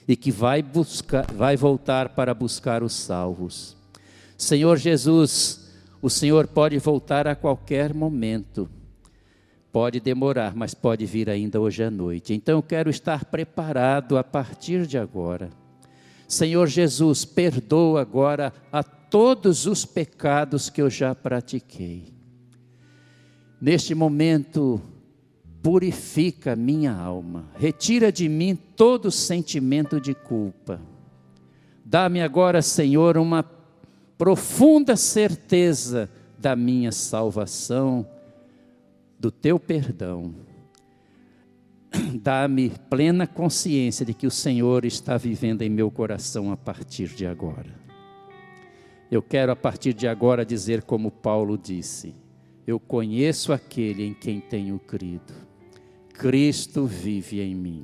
[0.06, 3.76] e que vai buscar, vai voltar para buscar os salvos.
[4.36, 5.70] Senhor Jesus,
[6.00, 8.68] o Senhor pode voltar a qualquer momento.
[9.78, 12.34] Pode demorar, mas pode vir ainda hoje à noite.
[12.34, 15.50] Então eu quero estar preparado a partir de agora.
[16.26, 22.12] Senhor Jesus, perdoa agora a todos os pecados que eu já pratiquei.
[23.60, 24.80] Neste momento,
[25.62, 30.80] purifica minha alma, retira de mim todo sentimento de culpa.
[31.84, 33.44] Dá-me agora, Senhor, uma
[34.18, 38.04] profunda certeza da minha salvação,
[39.18, 40.34] do teu perdão.
[42.14, 47.26] Dá-me plena consciência de que o Senhor está vivendo em meu coração a partir de
[47.26, 47.74] agora.
[49.10, 52.14] Eu quero a partir de agora dizer como Paulo disse:
[52.68, 55.32] eu conheço aquele em quem tenho crido.
[56.12, 57.80] Cristo vive em mim.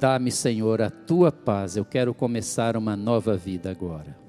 [0.00, 1.76] Dá-me, Senhor, a tua paz.
[1.76, 4.21] Eu quero começar uma nova vida agora.